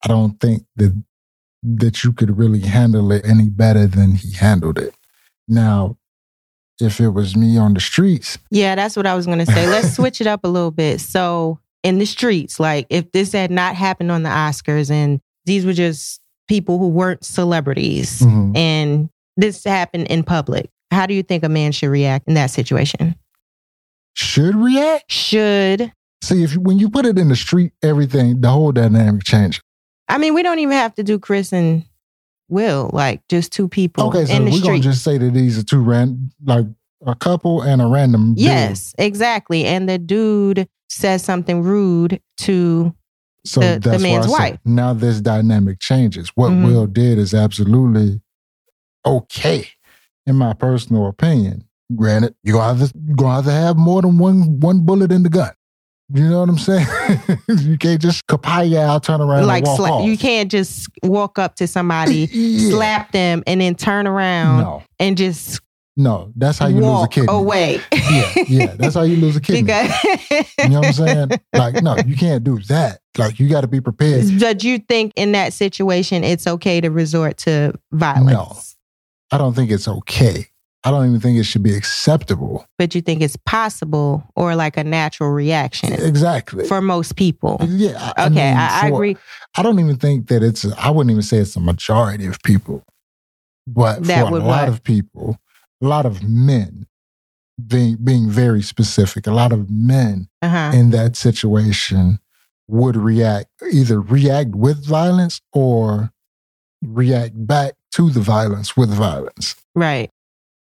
I 0.05 0.09
don't 0.09 0.41
think 0.41 0.65
that 0.77 1.03
that 1.63 2.05
you 2.05 2.13
could 2.13 2.39
really 2.39 2.61
handle 2.61 3.11
it 3.13 3.25
any 3.27 3.49
better 3.49 3.87
than 3.87 4.13
he 4.13 4.33
handled 4.33 4.79
it. 4.79 4.95
Now, 5.49 5.97
if 6.81 7.01
it 7.01 7.09
was 7.09 7.37
me 7.37 7.59
on 7.59 7.75
the 7.75 7.81
streets. 7.81 8.39
Yeah, 8.51 8.75
that's 8.77 8.97
what 8.97 9.07
I 9.07 9.15
was 9.15 9.27
going 9.27 9.39
to 9.39 9.47
say. 9.47 9.67
Let's 9.67 9.93
switch 9.97 10.21
it 10.21 10.27
up 10.27 10.41
a 10.45 10.49
little 10.49 10.71
bit. 10.71 11.01
So, 11.01 11.59
in 11.83 11.99
the 11.99 12.07
streets, 12.07 12.59
like 12.59 12.87
if 12.91 13.11
this 13.13 13.33
had 13.33 13.51
not 13.51 13.75
happened 13.75 14.11
on 14.11 14.23
the 14.23 14.31
Oscars 14.31 14.91
and 14.91 15.21
these 15.45 15.65
were 15.65 15.73
just 15.73 16.21
people 16.49 16.79
who 16.79 16.89
weren't 16.89 17.25
celebrities 17.25 18.21
mm-hmm. 18.21 18.57
and 18.57 19.11
this 19.37 19.65
happened 19.65 20.09
in 20.09 20.25
public, 20.25 20.71
how 20.91 21.07
do 21.07 21.15
you 21.15 21.23
think 21.23 21.45
a 21.45 21.49
man 21.49 21.73
should 21.73 21.91
react 21.91 22.27
in 22.27 22.35
that 22.35 22.51
situation? 22.51 23.15
Should 24.19 24.57
react? 24.57 25.13
Should. 25.13 25.93
See, 26.25 26.43
if 26.43 26.57
when 26.57 26.81
you 26.81 26.91
put 26.91 27.07
it 27.07 27.17
in 27.17 27.29
the 27.29 27.37
street, 27.37 27.73
everything, 27.85 28.41
the 28.41 28.51
whole 28.51 28.73
dynamic 28.73 29.23
changes. 29.23 29.63
I 30.09 30.19
mean, 30.19 30.35
we 30.35 30.43
don't 30.43 30.59
even 30.59 30.73
have 30.73 30.93
to 30.97 31.05
do 31.05 31.21
Chris 31.21 31.53
and 31.53 31.85
Will, 32.49 32.91
like 32.93 33.23
just 33.29 33.53
two 33.53 33.69
people. 33.69 34.09
Okay, 34.09 34.25
so 34.25 34.43
we're 34.43 34.61
gonna 34.61 34.81
just 34.81 35.05
say 35.05 35.19
that 35.19 35.33
these 35.33 35.57
are 35.57 35.63
two 35.63 35.81
random, 35.81 36.33
like 36.45 36.67
a 37.07 37.15
couple 37.15 37.63
and 37.63 37.81
a 37.81 37.87
random. 37.87 38.35
Dude. 38.35 38.43
Yes, 38.43 38.93
exactly. 38.99 39.65
And 39.65 39.89
the 39.89 39.99
dude 39.99 40.69
says 40.89 41.23
something 41.23 41.63
rude 41.63 42.21
to 42.39 42.93
so 43.47 43.61
the, 43.61 43.79
the 43.79 44.01
man's 44.01 44.27
wife. 44.27 44.59
Now 44.65 44.95
this 44.95 45.21
dynamic 45.21 45.79
changes. 45.79 46.31
What 46.35 46.51
mm-hmm. 46.51 46.67
Will 46.67 46.87
did 46.89 47.19
is 47.19 47.35
absolutely 47.35 48.21
okay, 49.07 49.69
in 50.27 50.35
my 50.35 50.55
personal 50.55 51.07
opinion. 51.07 51.68
Granted, 51.95 52.35
you 52.43 52.53
gonna 52.53 52.79
have 52.79 52.91
to, 52.91 52.99
gonna 53.15 53.37
have 53.37 53.45
to 53.47 53.53
have 53.53 53.77
more 53.77 54.03
than 54.03 54.19
one 54.19 54.61
one 54.61 54.85
bullet 54.85 55.11
in 55.11 55.23
the 55.23 55.29
gun. 55.29 55.53
You 56.13 56.29
know 56.29 56.41
what 56.41 56.49
I'm 56.49 56.59
saying? 56.59 56.87
you 57.49 57.77
can't 57.77 58.01
just 58.01 58.27
kapaya 58.27 59.03
turn 59.03 59.21
around, 59.21 59.47
like 59.47 59.65
sla- 59.65 60.07
you 60.07 60.17
can't 60.17 60.51
just 60.51 60.89
walk 61.03 61.39
up 61.39 61.57
to 61.57 61.67
somebody, 61.67 62.29
yeah. 62.33 62.71
slap 62.71 63.13
them, 63.13 63.43
and 63.47 63.61
then 63.61 63.75
turn 63.75 64.07
around 64.07 64.63
no. 64.63 64.83
and 64.99 65.19
just 65.19 65.61
no. 65.99 66.33
That's 66.35 66.59
how 66.59 66.69
you 66.69 66.81
lose 66.81 67.05
a 67.05 67.09
kidney. 67.09 67.35
Away. 67.35 67.81
yeah, 67.93 68.33
yeah. 68.47 68.75
That's 68.77 68.95
how 68.95 69.03
you 69.03 69.17
lose 69.17 69.37
a 69.37 69.41
kidney. 69.43 69.73
You 70.63 70.69
know 70.69 70.81
what 70.81 70.87
I'm 70.87 70.93
saying? 70.93 71.29
Like, 71.53 71.83
no, 71.83 71.97
you 72.07 72.17
can't 72.17 72.45
do 72.45 72.59
that. 72.69 73.01
Like, 73.19 73.39
you 73.41 73.49
got 73.49 73.63
to 73.63 73.67
be 73.67 73.81
prepared. 73.81 74.27
But 74.39 74.63
you 74.63 74.79
think 74.79 75.13
in 75.17 75.33
that 75.33 75.53
situation 75.53 76.23
it's 76.23 76.47
okay 76.47 76.81
to 76.81 76.89
resort 76.89 77.37
to 77.39 77.75
violence? 77.93 78.31
No, 78.33 79.37
I 79.37 79.39
don't 79.39 79.55
think 79.55 79.71
it's 79.71 79.89
okay. 79.89 80.47
I 80.85 80.91
don't 80.91 81.07
even 81.09 81.21
think 81.21 81.39
it 81.39 81.45
should 81.45 81.63
be 81.63 81.75
acceptable. 81.75 82.65
But 82.79 82.95
you 82.95 83.01
think 83.01 83.21
it's 83.21 83.37
possible 83.37 84.23
or 84.37 84.55
like 84.55 84.77
a 84.77 84.85
natural 84.85 85.31
reaction? 85.31 85.93
Exactly. 85.93 86.67
For 86.67 86.81
most 86.81 87.17
people. 87.17 87.59
Yeah. 87.67 88.13
I, 88.17 88.27
okay, 88.27 88.27
I, 88.27 88.29
mean, 88.29 88.57
I, 88.57 88.81
I 88.83 88.87
agree. 88.89 89.17
I 89.57 89.63
don't 89.63 89.81
even 89.81 89.97
think 89.97 90.29
that 90.29 90.43
it's, 90.43 90.65
I 90.77 90.91
wouldn't 90.91 91.11
even 91.11 91.23
say 91.23 91.39
it's 91.39 91.57
a 91.57 91.61
majority 91.61 92.27
of 92.27 92.41
people. 92.43 92.85
But 93.67 94.05
that 94.05 94.29
for 94.29 94.37
a 94.37 94.41
lot 94.41 94.69
of 94.69 94.83
people, 94.83 95.39
a 95.83 95.87
lot 95.87 96.07
of 96.07 96.23
men, 96.23 96.87
being, 97.67 97.97
being 97.97 98.31
very 98.31 98.63
specific, 98.63 99.27
a 99.27 99.33
lot 99.33 99.53
of 99.53 99.69
men 99.69 100.29
uh-huh. 100.43 100.71
in 100.75 100.91
that 100.91 101.17
situation 101.17 102.21
would 102.69 102.97
react, 102.97 103.49
either 103.73 104.01
react 104.01 104.51
with 104.51 104.87
violence 104.87 105.41
or 105.53 106.13
react 106.83 107.47
back 107.47 107.75
to 107.93 108.11
the 108.11 108.21
violence 108.21 108.77
with 108.77 108.91
violence. 108.91 109.57
Right. 109.75 110.11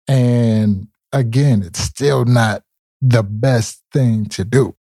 And 0.10 0.88
again, 1.14 1.62
it's 1.62 1.80
still 1.80 2.26
not 2.26 2.64
the 3.00 3.24
best 3.24 3.84
thing 3.94 4.26
to 4.26 4.44
do. 4.44 4.76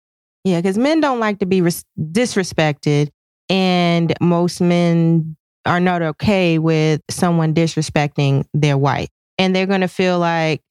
Yeah, 0.44 0.62
because 0.62 0.78
men 0.78 1.02
don't 1.02 1.20
like 1.20 1.40
to 1.40 1.48
be 1.48 1.62
res- 1.62 1.84
disrespected. 2.00 3.10
And 3.50 4.14
most 4.22 4.62
men 4.62 5.36
are 5.66 5.80
not 5.80 6.04
okay 6.04 6.60
with 6.60 7.02
someone 7.10 7.56
disrespecting 7.56 8.46
their 8.54 8.78
wife. 8.78 9.10
And 9.40 9.56
they're 9.56 9.66
going 9.66 9.82
to 9.82 9.88
feel 9.88 10.20
like 10.20 10.62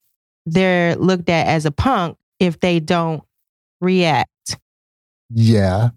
they're 0.47 0.95
looked 0.95 1.29
at 1.29 1.49
as 1.49 1.67
a 1.67 1.73
punk 1.73 2.17
if 2.39 2.61
they 2.61 2.79
don't 2.79 3.25
react. 3.81 4.57
Yeah. 5.31 5.91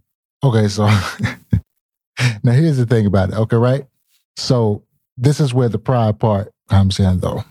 Okay. 0.44 0.68
So 0.68 0.86
now 2.44 2.54
here's 2.54 2.78
the 2.78 2.88
thing 2.88 3.06
about 3.06 3.30
it. 3.30 3.36
Okay. 3.36 3.58
Right. 3.58 3.86
So 4.36 4.84
this 5.16 5.40
is 5.40 5.54
where 5.54 5.70
the 5.70 5.80
pride 5.80 6.20
part 6.20 6.52
comes 6.70 7.00
in, 7.00 7.20
though. 7.20 7.44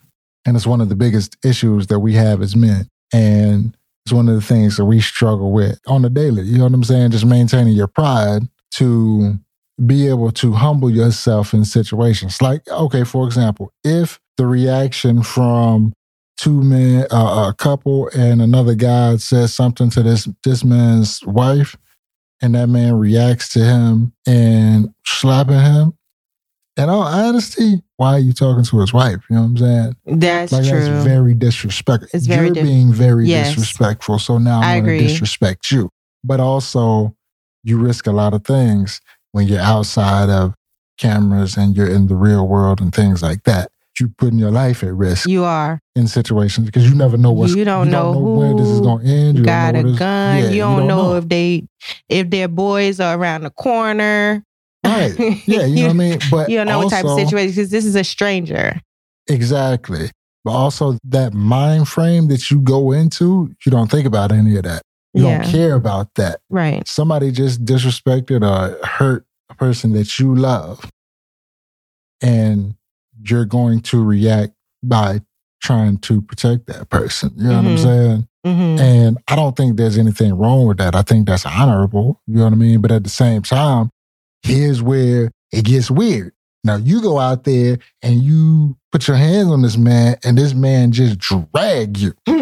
And 0.46 0.56
it's 0.56 0.66
one 0.66 0.80
of 0.80 0.88
the 0.88 0.96
biggest 0.96 1.36
issues 1.44 1.88
that 1.88 1.98
we 1.98 2.14
have 2.14 2.40
as 2.40 2.54
men. 2.56 2.88
And 3.12 3.76
it's 4.04 4.12
one 4.12 4.28
of 4.28 4.36
the 4.36 4.40
things 4.40 4.76
that 4.76 4.84
we 4.84 5.00
struggle 5.00 5.52
with 5.52 5.80
on 5.86 6.02
the 6.02 6.10
daily. 6.10 6.42
You 6.42 6.58
know 6.58 6.64
what 6.64 6.74
I'm 6.74 6.84
saying? 6.84 7.10
Just 7.10 7.26
maintaining 7.26 7.74
your 7.74 7.88
pride 7.88 8.42
to 8.74 9.38
be 9.84 10.08
able 10.08 10.30
to 10.30 10.52
humble 10.52 10.88
yourself 10.88 11.52
in 11.52 11.64
situations. 11.64 12.40
Like, 12.40 12.66
okay, 12.68 13.04
for 13.04 13.26
example, 13.26 13.72
if 13.84 14.20
the 14.36 14.46
reaction 14.46 15.22
from 15.22 15.92
two 16.36 16.62
men, 16.62 17.06
uh, 17.10 17.50
a 17.50 17.54
couple, 17.58 18.08
and 18.16 18.40
another 18.40 18.74
guy 18.74 19.16
says 19.16 19.52
something 19.52 19.90
to 19.90 20.02
this 20.02 20.28
this 20.44 20.64
man's 20.64 21.24
wife, 21.24 21.76
and 22.40 22.54
that 22.54 22.68
man 22.68 22.94
reacts 22.98 23.48
to 23.50 23.60
him 23.60 24.12
and 24.26 24.94
slapping 25.04 25.60
him, 25.60 25.94
in 26.76 26.88
all 26.88 27.02
honesty, 27.02 27.82
why 27.96 28.14
are 28.14 28.18
you 28.18 28.32
talking 28.32 28.64
to 28.64 28.80
his 28.80 28.92
wife? 28.92 29.20
You 29.30 29.36
know 29.36 29.42
what 29.42 29.48
I'm 29.48 29.56
saying? 29.56 29.96
That's 30.20 30.52
like, 30.52 30.68
true. 30.68 30.80
That's 30.80 31.04
very 31.04 31.34
disrespectful. 31.34 32.08
It's 32.12 32.26
very 32.26 32.46
You're 32.46 32.64
being 32.64 32.92
very 32.92 33.26
yes. 33.26 33.48
disrespectful. 33.48 34.18
So 34.18 34.38
now 34.38 34.60
I'm 34.60 34.84
going 34.84 34.98
to 34.98 35.08
disrespect 35.08 35.70
you. 35.70 35.90
But 36.22 36.40
also, 36.40 37.16
you 37.62 37.78
risk 37.78 38.06
a 38.06 38.12
lot 38.12 38.34
of 38.34 38.44
things 38.44 39.00
when 39.32 39.48
you're 39.48 39.60
outside 39.60 40.28
of 40.28 40.54
cameras 40.98 41.56
and 41.56 41.76
you're 41.76 41.90
in 41.90 42.08
the 42.08 42.14
real 42.14 42.46
world 42.46 42.80
and 42.80 42.94
things 42.94 43.22
like 43.22 43.44
that. 43.44 43.70
You're 43.98 44.10
putting 44.18 44.38
your 44.38 44.50
life 44.50 44.82
at 44.82 44.92
risk. 44.92 45.26
You 45.26 45.44
are 45.44 45.80
in 45.94 46.06
situations 46.06 46.66
because 46.66 46.86
you 46.86 46.94
never 46.94 47.16
know 47.16 47.32
what's. 47.32 47.54
You 47.54 47.64
don't, 47.64 47.86
you 47.86 47.92
know, 47.92 48.12
don't 48.12 48.22
know, 48.22 48.30
where 48.32 48.54
this 48.54 48.68
is 48.68 48.80
going 48.80 49.06
to 49.06 49.10
end. 49.10 49.38
You 49.38 49.44
got 49.44 49.74
a 49.74 49.82
gun. 49.82 49.98
Yeah, 49.98 50.36
you, 50.36 50.42
don't 50.42 50.52
you, 50.52 50.60
don't 50.60 50.86
know, 50.86 51.02
know 51.02 51.16
if 51.16 51.28
they 51.30 51.66
if 52.10 52.28
their 52.28 52.48
boys 52.48 53.00
are 53.00 53.16
around 53.16 53.44
the 53.44 53.50
corner. 53.50 54.44
Right. 54.86 55.42
Yeah, 55.46 55.64
you 55.64 55.76
know 55.76 55.82
what 55.82 55.90
I 55.90 55.92
mean? 55.92 56.18
But 56.30 56.48
you 56.48 56.56
don't 56.56 56.66
know 56.66 56.82
also, 56.82 56.86
what 56.86 56.90
type 56.90 57.04
of 57.04 57.18
situation 57.18 57.50
because 57.50 57.70
this 57.70 57.84
is 57.84 57.94
a 57.94 58.04
stranger. 58.04 58.80
Exactly. 59.28 60.10
But 60.44 60.52
also 60.52 60.98
that 61.04 61.34
mind 61.34 61.88
frame 61.88 62.28
that 62.28 62.50
you 62.50 62.60
go 62.60 62.92
into, 62.92 63.54
you 63.64 63.72
don't 63.72 63.90
think 63.90 64.06
about 64.06 64.32
any 64.32 64.56
of 64.56 64.62
that. 64.62 64.82
You 65.12 65.24
yeah. 65.24 65.42
don't 65.42 65.50
care 65.50 65.74
about 65.74 66.14
that. 66.14 66.40
Right. 66.50 66.86
Somebody 66.86 67.32
just 67.32 67.64
disrespected 67.64 68.42
or 68.42 68.86
hurt 68.86 69.26
a 69.50 69.54
person 69.54 69.92
that 69.94 70.18
you 70.18 70.34
love. 70.34 70.88
And 72.22 72.74
you're 73.22 73.44
going 73.44 73.80
to 73.80 74.02
react 74.04 74.52
by 74.82 75.20
trying 75.62 75.98
to 75.98 76.22
protect 76.22 76.66
that 76.66 76.90
person. 76.90 77.32
You 77.36 77.48
know 77.48 77.50
mm-hmm. 77.50 77.56
what 77.56 77.70
I'm 77.70 77.76
mm-hmm. 77.76 77.84
saying? 77.84 78.28
Mhm. 78.46 78.78
And 78.78 79.18
I 79.26 79.34
don't 79.34 79.56
think 79.56 79.76
there's 79.76 79.98
anything 79.98 80.34
wrong 80.34 80.66
with 80.66 80.78
that. 80.78 80.94
I 80.94 81.02
think 81.02 81.26
that's 81.26 81.44
honorable. 81.44 82.20
You 82.26 82.36
know 82.36 82.44
what 82.44 82.52
I 82.52 82.56
mean? 82.56 82.80
But 82.80 82.92
at 82.92 83.02
the 83.02 83.10
same 83.10 83.42
time, 83.42 83.90
here's 84.46 84.82
where 84.82 85.30
it 85.52 85.64
gets 85.64 85.90
weird. 85.90 86.32
Now 86.64 86.76
you 86.76 87.00
go 87.00 87.18
out 87.18 87.44
there 87.44 87.78
and 88.02 88.22
you 88.22 88.76
put 88.90 89.06
your 89.06 89.16
hands 89.16 89.48
on 89.50 89.62
this 89.62 89.76
man, 89.76 90.16
and 90.24 90.36
this 90.36 90.52
man 90.54 90.90
just 90.92 91.18
drag 91.18 91.96
you. 91.98 92.12
no, 92.26 92.34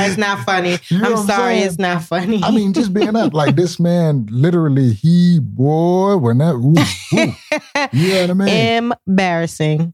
it's 0.00 0.16
not 0.16 0.44
funny. 0.44 0.78
You 0.88 0.98
know 0.98 1.04
I'm 1.06 1.12
what 1.12 1.20
I'm 1.20 1.26
sorry, 1.26 1.58
it's 1.58 1.78
not 1.78 2.02
funny. 2.02 2.40
I 2.42 2.50
mean, 2.50 2.72
just 2.72 2.94
being 2.94 3.14
up 3.16 3.34
like 3.34 3.56
this 3.56 3.78
man, 3.78 4.26
literally, 4.30 4.92
he 4.94 5.38
boy, 5.40 6.16
when 6.16 6.38
that, 6.38 6.54
ooh, 6.54 6.74
ooh, 7.18 7.34
you 7.92 8.08
know 8.14 8.20
what 8.22 8.30
I 8.30 8.34
mean? 8.34 8.92
embarrassing. 9.06 9.92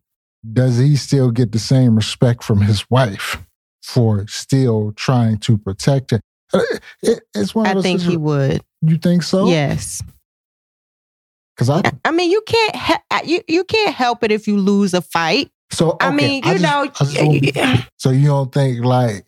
Does 0.53 0.79
he 0.79 0.95
still 0.97 1.31
get 1.33 1.51
the 1.53 1.59
same 1.59 1.97
respect 1.97 2.45
from 2.45 2.61
his 2.61 2.89
wife 2.89 3.43
for 3.83 4.27
still 4.29 4.93
trying 4.95 5.39
to 5.39 5.59
protect 5.59 6.13
her? 6.13 6.21
Uh, 6.55 6.61
it- 7.03 7.23
it's 7.35 7.55
one 7.55 7.67
of 7.67 7.79
I 7.79 7.83
think 7.83 8.03
he 8.03 8.17
would. 8.17 8.63
You 8.89 8.97
think 8.99 9.23
so? 9.23 9.49
Yes. 9.49 10.03
Because 11.57 11.71
I 11.71 11.91
I 12.05 12.11
mean, 12.11 12.31
you 12.31 12.43
can't 12.47 12.77
he- 12.77 12.95
uh, 13.11 13.21
you 13.25 13.41
you 13.49 13.65
can't 13.65 13.95
help 13.95 14.23
it 14.23 14.31
if 14.31 14.47
you 14.47 14.59
lose 14.59 14.93
a 14.95 15.01
fight. 15.01 15.51
so 15.71 15.93
okay, 15.93 16.07
I 16.07 16.11
mean, 16.13 16.45
I 16.45 16.53
you 16.53 16.59
just- 16.59 16.63
know. 16.63 16.83
I 16.83 17.05
just 17.05 17.55
don't- 17.55 17.85
so 17.97 18.11
you 18.11 18.27
don't 18.27 18.53
think 18.53 18.85
like 18.85 19.25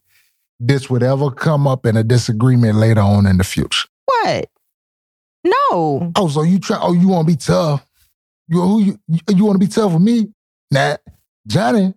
this 0.61 0.91
would 0.91 1.03
ever 1.03 1.31
come 1.31 1.67
up 1.67 1.87
in 1.87 1.97
a 1.97 2.03
disagreement 2.05 2.77
later 2.77 3.01
on 3.01 3.27
in 3.27 3.39
the 3.39 3.45
future? 3.45 3.89
what? 4.07 4.51
No. 5.45 6.13
Oh, 6.17 6.29
so 6.29 6.43
you 6.43 6.59
try? 6.59 6.79
Oh, 6.81 6.93
you 6.93 7.09
want 7.09 7.27
to 7.29 7.33
be 7.33 7.37
tough? 7.37 7.85
You 8.49 8.61
who 8.61 8.81
you 8.83 8.99
you 9.35 9.45
want 9.45 9.61
to 9.61 9.67
be 9.67 9.71
tough 9.73 9.93
with 9.93 10.03
me? 10.03 10.29
Nah, 10.71 10.97
Johnny. 11.47 11.95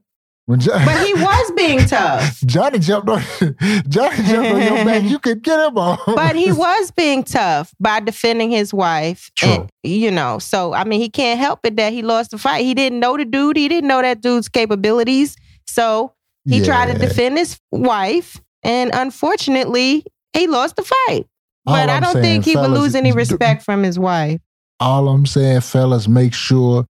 Johnny, 0.57 0.85
But 0.85 1.05
he 1.05 1.13
was 1.13 1.51
being 1.55 1.79
tough. 1.79 2.39
Johnny 2.45 2.79
jumped 2.79 3.09
on 3.09 3.21
Johnny 3.87 4.17
jumped 4.17 4.51
on 4.51 4.61
your 4.61 4.85
back, 4.85 5.03
you 5.03 5.19
could 5.19 5.41
get 5.41 5.67
him 5.67 5.77
on. 5.77 5.97
But 6.05 6.35
he 6.35 6.51
was 6.51 6.91
being 6.91 7.23
tough 7.23 7.73
by 7.79 7.99
defending 7.99 8.51
his 8.51 8.73
wife. 8.73 9.31
True. 9.35 9.49
And, 9.49 9.69
you 9.83 10.11
know, 10.11 10.39
so 10.39 10.73
I 10.73 10.83
mean, 10.83 10.99
he 10.99 11.09
can't 11.09 11.39
help 11.39 11.59
it 11.63 11.77
that 11.77 11.93
he 11.93 12.01
lost 12.01 12.31
the 12.31 12.37
fight. 12.37 12.65
He 12.65 12.73
didn't 12.73 12.99
know 12.99 13.15
the 13.17 13.25
dude. 13.25 13.55
He 13.55 13.67
didn't 13.67 13.87
know 13.87 14.01
that 14.01 14.21
dude's 14.21 14.49
capabilities. 14.49 15.35
So 15.67 16.13
he 16.45 16.63
tried 16.65 16.91
to 16.91 16.99
defend 16.99 17.37
his 17.37 17.59
wife, 17.71 18.41
and 18.63 18.89
unfortunately, 18.93 20.03
he 20.33 20.47
lost 20.47 20.75
the 20.75 20.83
fight. 20.83 21.27
But 21.65 21.87
I 21.89 21.99
don't 21.99 22.13
saying, 22.13 22.41
think 22.41 22.45
he 22.45 22.55
would 22.55 22.71
lose 22.71 22.95
any 22.95 23.11
respect 23.11 23.63
from 23.63 23.83
his 23.83 23.99
wife. 23.99 24.41
All 24.79 25.07
I'm 25.07 25.27
saying, 25.27 25.61
fellas, 25.61 26.07
make 26.07 26.33
sure 26.33 26.85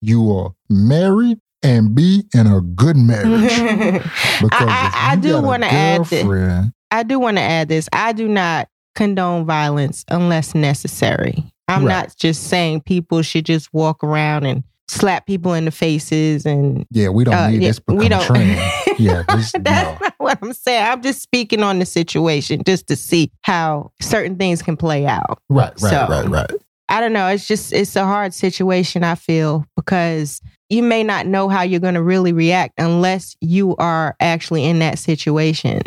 you 0.00 0.32
are 0.32 0.54
married 0.70 1.38
and 1.64 1.94
be 1.94 2.24
in 2.34 2.46
a 2.46 2.60
good 2.60 2.96
marriage. 2.96 3.50
Because 4.40 4.68
I- 4.68 4.86
if 4.88 4.94
I 4.94 5.16
do 5.16 5.40
wanna 5.40 5.66
add 5.66 6.04
this. 6.04 6.66
I 6.90 7.02
do 7.02 7.18
want 7.18 7.36
to 7.38 7.42
add 7.42 7.68
this. 7.68 7.88
I 7.92 8.12
do 8.12 8.28
not 8.28 8.68
condone 8.94 9.44
violence 9.46 10.04
unless 10.08 10.54
necessary. 10.54 11.44
I'm 11.66 11.84
Right. 11.84 11.92
not 11.92 12.14
just 12.16 12.44
saying 12.44 12.82
people 12.82 13.22
should 13.22 13.46
just 13.46 13.72
walk 13.72 14.04
around 14.04 14.44
and 14.46 14.62
slap 14.86 15.26
people 15.26 15.54
in 15.54 15.64
the 15.64 15.70
faces 15.72 16.46
and 16.46 16.86
Yeah, 16.90 17.08
we 17.08 17.24
don't 17.24 17.34
uh, 17.34 17.48
need 17.48 17.62
yeah, 17.62 17.68
this 17.70 17.80
we 17.88 18.08
don't. 18.08 18.28
Yeah, 18.98 19.24
this, 19.28 19.50
That's 19.58 19.64
no. 19.64 19.98
not 20.00 20.14
what 20.18 20.38
I'm 20.40 20.52
saying. 20.52 20.86
I'm 20.86 21.02
just 21.02 21.20
speaking 21.22 21.64
on 21.64 21.80
the 21.80 21.86
situation 21.86 22.62
just 22.64 22.86
to 22.88 22.94
see 22.96 23.32
how 23.40 23.90
certain 24.00 24.36
things 24.36 24.62
can 24.62 24.76
play 24.76 25.04
out. 25.06 25.40
Right, 25.48 25.72
right, 25.80 25.90
So- 25.90 26.06
right, 26.08 26.28
right. 26.28 26.50
I 26.90 27.00
don't 27.00 27.14
know. 27.14 27.26
It's 27.28 27.48
just 27.48 27.72
it's 27.72 27.96
a 27.96 28.04
hard 28.04 28.34
situation. 28.34 29.02
I 29.02 29.14
feel 29.16 29.64
because 29.74 30.40
you 30.68 30.82
may 30.82 31.04
not 31.04 31.26
know 31.26 31.48
how 31.48 31.62
you're 31.62 31.80
going 31.80 31.94
to 31.94 32.02
really 32.02 32.32
react 32.32 32.74
unless 32.78 33.36
you 33.40 33.76
are 33.76 34.16
actually 34.20 34.64
in 34.64 34.78
that 34.80 34.98
situation. 34.98 35.82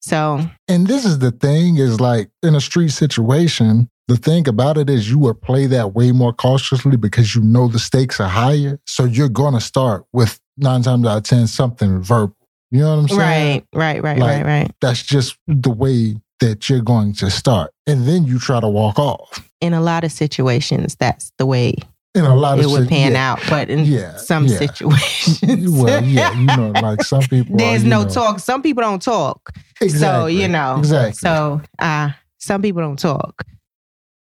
So 0.00 0.40
And 0.68 0.86
this 0.86 1.04
is 1.04 1.20
the 1.20 1.30
thing 1.30 1.76
is 1.76 2.00
like 2.00 2.28
in 2.42 2.54
a 2.54 2.60
street 2.60 2.90
situation, 2.90 3.88
the 4.08 4.16
thing 4.16 4.48
about 4.48 4.76
it 4.78 4.90
is 4.90 5.08
you 5.08 5.18
would 5.20 5.40
play 5.40 5.66
that 5.66 5.94
way 5.94 6.10
more 6.12 6.32
cautiously 6.32 6.96
because 6.96 7.34
you 7.34 7.42
know 7.42 7.68
the 7.68 7.78
stakes 7.78 8.20
are 8.20 8.28
higher. 8.28 8.80
So 8.86 9.04
you're 9.04 9.28
going 9.28 9.54
to 9.54 9.60
start 9.60 10.04
with 10.12 10.40
nine 10.56 10.82
times 10.82 11.06
out 11.06 11.18
of 11.18 11.22
10 11.22 11.46
something 11.46 12.02
verbal. 12.02 12.36
You 12.70 12.80
know 12.80 12.96
what 12.96 13.02
I'm 13.02 13.08
saying? 13.08 13.18
right, 13.18 13.64
right, 13.74 14.02
right, 14.02 14.18
Like- 14.18 14.44
right, 14.44 14.46
right. 14.46 14.70
That's 14.80 15.02
just 15.02 15.36
the 15.46 15.70
way 15.70 16.16
that 16.40 16.68
you're 16.68 16.80
going 16.80 17.12
to 17.14 17.30
start. 17.30 17.70
And 17.86 18.08
then 18.08 18.24
you 18.24 18.40
try 18.40 18.58
to 18.58 18.68
walk 18.68 18.98
off. 18.98 19.48
In 19.60 19.72
a 19.72 19.80
lot 19.80 20.02
of 20.02 20.10
situations, 20.10 20.96
that's 20.96 21.30
the 21.38 21.46
way 21.46 21.76
In 22.14 22.24
a 22.26 22.34
lot 22.34 22.58
it 22.58 22.66
of 22.66 22.72
would 22.72 22.88
pan 22.88 23.12
yeah. 23.12 23.32
out. 23.32 23.40
But 23.48 23.70
in 23.70 23.86
Yeah, 23.86 24.16
some 24.16 24.44
yeah. 24.46 24.58
situations, 24.58 25.70
Well, 25.70 26.04
yeah, 26.04 26.32
you 26.38 26.46
know, 26.46 26.72
like 26.82 27.02
some 27.02 27.22
people. 27.22 27.56
there's 27.58 27.84
you 27.84 27.88
no 27.88 28.02
know- 28.02 28.08
talk. 28.08 28.38
Some 28.38 28.60
people 28.62 28.82
don't 28.82 29.00
talk. 29.00 29.50
Exactly. 29.80 29.98
So 29.98 30.26
you 30.26 30.46
know, 30.48 30.76
exactly. 30.78 31.12
So 31.14 31.62
uh, 31.78 32.10
some 32.38 32.60
people 32.60 32.82
don't 32.82 32.98
talk. 32.98 33.44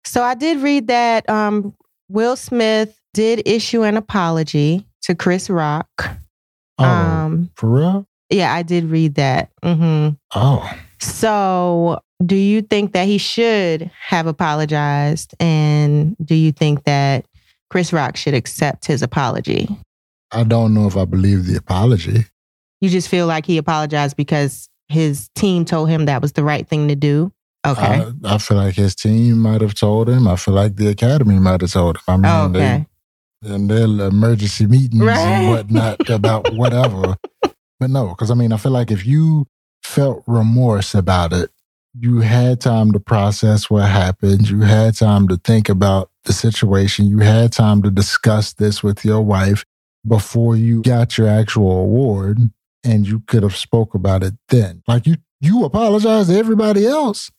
So 0.05 0.23
I 0.23 0.35
did 0.35 0.59
read 0.59 0.87
that 0.89 1.29
um, 1.29 1.75
Will 2.09 2.37
Smith 2.37 2.99
did 3.15 3.43
issue 3.47 3.83
an 3.83 3.97
apology 3.97 4.87
to 5.03 5.15
Chris 5.15 5.51
Rock. 5.51 5.89
oh, 6.79 6.85
Um, 6.85 7.51
for 7.57 7.69
real? 7.69 8.07
yeah, 8.31 8.53
I 8.55 8.63
did 8.63 8.85
read 8.85 9.17
that. 9.17 9.51
hmm 9.63 10.11
Oh, 10.35 10.71
So, 11.01 12.01
do 12.25 12.37
you 12.37 12.63
think 12.63 12.93
that 12.93 13.07
he 13.07 13.19
should 13.19 13.91
have 14.01 14.27
apologized? 14.27 15.35
And 15.41 16.17
do 16.25 16.35
you 16.35 16.53
think 16.53 16.85
that 16.85 17.27
Chris 17.73 17.91
Rock 17.91 18.19
should 18.19 18.35
accept 18.35 18.85
his 18.85 19.01
apology? 19.01 19.67
I 20.31 20.45
don't 20.45 20.75
know 20.75 20.87
if 20.87 20.95
I 20.95 21.07
believe 21.07 21.47
the 21.47 21.57
apology. 21.57 22.27
You 22.83 22.91
just 22.91 23.09
feel 23.09 23.27
like 23.27 23.47
he 23.47 23.57
apologized 23.57 24.15
because 24.15 24.69
his 24.89 25.31
team 25.35 25.65
told 25.65 25.89
him 25.89 26.05
that 26.05 26.21
was 26.21 26.33
the 26.33 26.45
right 26.45 26.69
thing 26.69 26.89
to 26.89 26.95
do? 26.95 27.33
Okay. 27.67 28.05
I, 28.27 28.35
I 28.35 28.37
feel 28.37 28.59
like 28.59 28.75
his 28.75 28.95
team 28.95 29.39
might 29.39 29.63
have 29.63 29.73
told 29.73 30.11
him. 30.11 30.29
I 30.29 30.37
feel 30.37 30.53
like 30.53 30.77
the 30.77 30.89
academy 30.89 31.39
might 31.39 31.63
have 31.63 31.73
told 31.73 31.97
him. 31.97 32.03
I 32.09 32.17
mean, 32.19 32.27
Oh, 32.27 32.45
okay. 32.51 32.87
they, 33.41 33.55
in 33.55 33.69
their 33.69 33.85
emergency 34.09 34.67
meetings 34.67 35.01
Right. 35.01 35.19
and 35.19 35.49
whatnot 35.51 36.11
about 36.11 36.53
whatever. 36.53 37.17
but 37.41 37.89
no, 37.89 38.09
because 38.09 38.31
I 38.31 38.35
mean, 38.35 38.53
I 38.53 38.59
feel 38.59 38.73
like 38.73 38.91
if 38.91 39.07
you 39.07 39.47
felt 39.83 40.25
remorse 40.27 40.95
about 40.95 41.33
it, 41.33 41.51
you 41.99 42.21
had 42.21 42.61
time 42.61 42.93
to 42.93 43.01
process 43.01 43.71
what 43.71 43.89
happened. 43.89 44.51
You 44.51 44.61
had 44.61 44.95
time 44.95 45.27
to 45.29 45.39
think 45.39 45.71
about 45.71 46.11
the 46.25 46.33
situation. 46.33 47.07
You 47.07 47.19
had 47.19 47.53
time 47.53 47.83
to 47.83 47.91
discuss 47.91 48.53
this 48.53 48.83
with 48.83 49.05
your 49.05 49.23
wife 49.23 49.65
before 50.07 50.57
you 50.57 50.83
got 50.83 51.17
your 51.17 51.29
actual 51.29 51.81
award, 51.81 52.39
and 52.85 53.07
you 53.07 53.21
could 53.27 53.43
have 53.43 53.57
spoke 53.57 53.95
about 53.95 54.23
it 54.23 54.35
then. 54.49 54.83
Like 54.89 55.07
you, 55.07 55.17
you 55.41 55.65
apologize 55.65 56.29
to 56.29 56.37
everybody 56.37 56.87
else. 56.87 57.31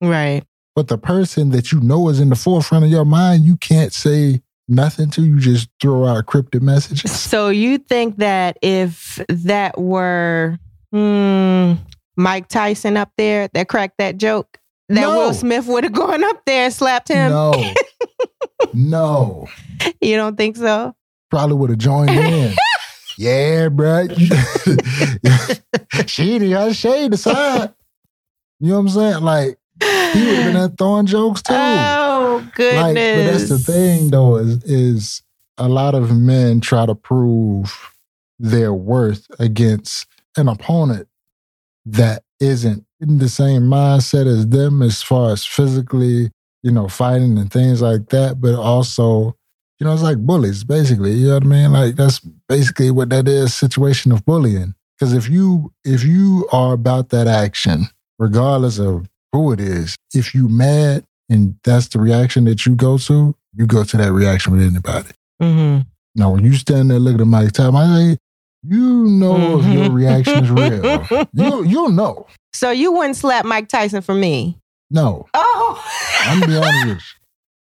Right. 0.00 0.42
But 0.74 0.88
the 0.88 0.98
person 0.98 1.50
that 1.50 1.72
you 1.72 1.80
know 1.80 2.08
is 2.08 2.20
in 2.20 2.28
the 2.28 2.36
forefront 2.36 2.84
of 2.84 2.90
your 2.90 3.06
mind, 3.06 3.44
you 3.44 3.56
can't 3.56 3.92
say 3.92 4.42
nothing 4.68 5.10
to. 5.10 5.24
You 5.24 5.38
just 5.38 5.68
throw 5.80 6.06
out 6.06 6.26
cryptic 6.26 6.62
messages. 6.62 7.18
So 7.18 7.48
you 7.48 7.78
think 7.78 8.18
that 8.18 8.58
if 8.62 9.20
that 9.28 9.80
were 9.80 10.58
hmm, 10.92 11.74
Mike 12.16 12.48
Tyson 12.48 12.96
up 12.96 13.10
there 13.16 13.48
that 13.54 13.68
cracked 13.68 13.98
that 13.98 14.18
joke, 14.18 14.58
that 14.88 15.00
No. 15.00 15.18
Will 15.18 15.34
Smith 15.34 15.66
would 15.66 15.84
have 15.84 15.92
gone 15.92 16.22
up 16.22 16.42
there 16.46 16.66
and 16.66 16.74
slapped 16.74 17.08
him? 17.08 17.30
No, 17.30 17.52
no. 18.72 19.48
You 20.00 20.16
don't 20.16 20.36
think 20.36 20.56
so? 20.56 20.94
Probably 21.30 21.56
would 21.56 21.70
have 21.70 21.78
joined 21.78 22.10
in. 22.10 22.54
yeah, 23.18 23.68
bro. 23.68 24.08
she 26.06 26.38
didn't 26.38 26.50
got 26.50 26.74
shade 26.74 27.14
aside. 27.14 27.72
You 28.60 28.68
know 28.70 28.74
what 28.76 28.80
I'm 28.80 28.88
saying? 28.88 29.22
Like 29.22 29.58
he 29.80 30.26
would 30.26 30.36
have 30.36 30.54
been 30.54 30.76
throwing 30.76 31.06
jokes 31.06 31.42
too. 31.42 31.54
Oh 31.54 32.48
goodness! 32.54 32.82
Like, 32.82 32.94
but 32.94 33.32
that's 33.32 33.48
the 33.48 33.58
thing 33.58 34.10
though, 34.10 34.36
is 34.36 34.62
is 34.64 35.22
a 35.58 35.68
lot 35.68 35.94
of 35.94 36.16
men 36.16 36.60
try 36.60 36.86
to 36.86 36.94
prove 36.94 37.92
their 38.38 38.72
worth 38.72 39.26
against 39.38 40.06
an 40.36 40.48
opponent 40.48 41.08
that 41.86 42.22
isn't 42.40 42.84
in 43.00 43.18
the 43.18 43.28
same 43.28 43.62
mindset 43.62 44.26
as 44.26 44.48
them 44.48 44.82
as 44.82 45.02
far 45.02 45.32
as 45.32 45.44
physically, 45.44 46.30
you 46.66 46.72
know, 46.72 46.88
fighting 46.88 47.38
and 47.38 47.48
things 47.48 47.80
like 47.80 48.08
that, 48.08 48.40
but 48.40 48.56
also, 48.56 49.36
you 49.78 49.86
know, 49.86 49.92
it's 49.92 50.02
like 50.02 50.18
bullies, 50.18 50.64
basically. 50.64 51.12
You 51.12 51.28
know 51.28 51.34
what 51.34 51.44
I 51.44 51.46
mean? 51.46 51.72
Like 51.72 51.94
that's 51.94 52.18
basically 52.48 52.90
what 52.90 53.08
that 53.10 53.28
is, 53.28 53.54
situation 53.54 54.10
of 54.10 54.24
bullying. 54.24 54.74
Because 54.98 55.12
if 55.12 55.28
you 55.30 55.72
if 55.84 56.02
you 56.02 56.48
are 56.50 56.72
about 56.72 57.10
that 57.10 57.28
action, 57.28 57.86
regardless 58.18 58.80
of 58.80 59.08
who 59.32 59.52
it 59.52 59.60
is, 59.60 59.94
if 60.12 60.34
you 60.34 60.48
mad 60.48 61.04
and 61.30 61.54
that's 61.62 61.86
the 61.86 62.00
reaction 62.00 62.46
that 62.46 62.66
you 62.66 62.74
go 62.74 62.98
to, 62.98 63.36
you 63.54 63.66
go 63.68 63.84
to 63.84 63.96
that 63.96 64.10
reaction 64.10 64.52
with 64.52 64.62
anybody. 64.62 65.10
hmm 65.40 65.78
Now, 66.16 66.32
when 66.32 66.44
you 66.44 66.54
stand 66.54 66.90
there 66.90 66.98
looking 66.98 67.20
at 67.20 67.26
Mike 67.28 67.52
Tyson, 67.52 67.76
I 67.76 67.96
say, 67.96 68.18
you 68.64 69.06
know 69.06 69.60
if 69.60 69.72
your 69.72 69.88
reaction 69.92 70.42
is 70.42 70.50
real. 70.50 71.28
You 71.32 71.62
you'll 71.62 71.90
know. 71.90 72.26
So 72.52 72.72
you 72.72 72.90
wouldn't 72.90 73.14
slap 73.14 73.44
Mike 73.44 73.68
Tyson 73.68 74.02
for 74.02 74.14
me? 74.14 74.58
No, 74.90 75.26
Oh, 75.34 75.84
I'm 76.24 76.40
be 76.40 76.56
honest 76.56 76.86
with 76.86 76.96
you. 76.96 77.00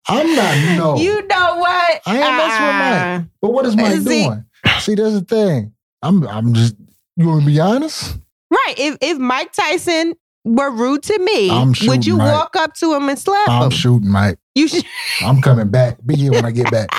I'm 0.07 0.35
not 0.35 0.77
no. 0.77 0.95
You 1.01 1.25
know 1.27 1.55
what? 1.57 2.01
I 2.05 2.11
ain't 2.11 2.19
messing 2.19 2.65
with 2.65 2.75
Ah. 2.75 3.23
But 3.41 3.51
what 3.53 3.65
is 3.65 3.75
Mike 3.75 4.03
doing? 4.03 4.45
See, 4.79 4.95
that's 4.95 5.13
the 5.13 5.21
thing. 5.21 5.73
I'm 6.01 6.27
I'm 6.27 6.53
just 6.53 6.75
you 7.15 7.27
wanna 7.27 7.45
be 7.45 7.59
honest? 7.59 8.17
Right. 8.51 8.75
If 8.77 8.97
if 9.01 9.17
Mike 9.17 9.51
Tyson 9.53 10.13
were 10.45 10.71
rude 10.71 11.03
to 11.03 11.19
me, 11.19 11.49
would 11.87 12.05
you 12.05 12.17
Mike. 12.17 12.31
walk 12.33 12.55
up 12.55 12.73
to 12.75 12.93
him 12.95 13.09
and 13.09 13.19
slap 13.19 13.47
him? 13.47 13.53
I'm 13.63 13.69
shooting, 13.71 14.09
Mike. 14.09 14.37
You 14.55 14.67
should. 14.67 14.85
I'm 15.21 15.41
coming 15.41 15.69
back. 15.69 15.97
Be 16.05 16.15
here 16.15 16.31
when 16.31 16.45
I 16.45 16.51
get 16.51 16.71
back. 16.71 16.89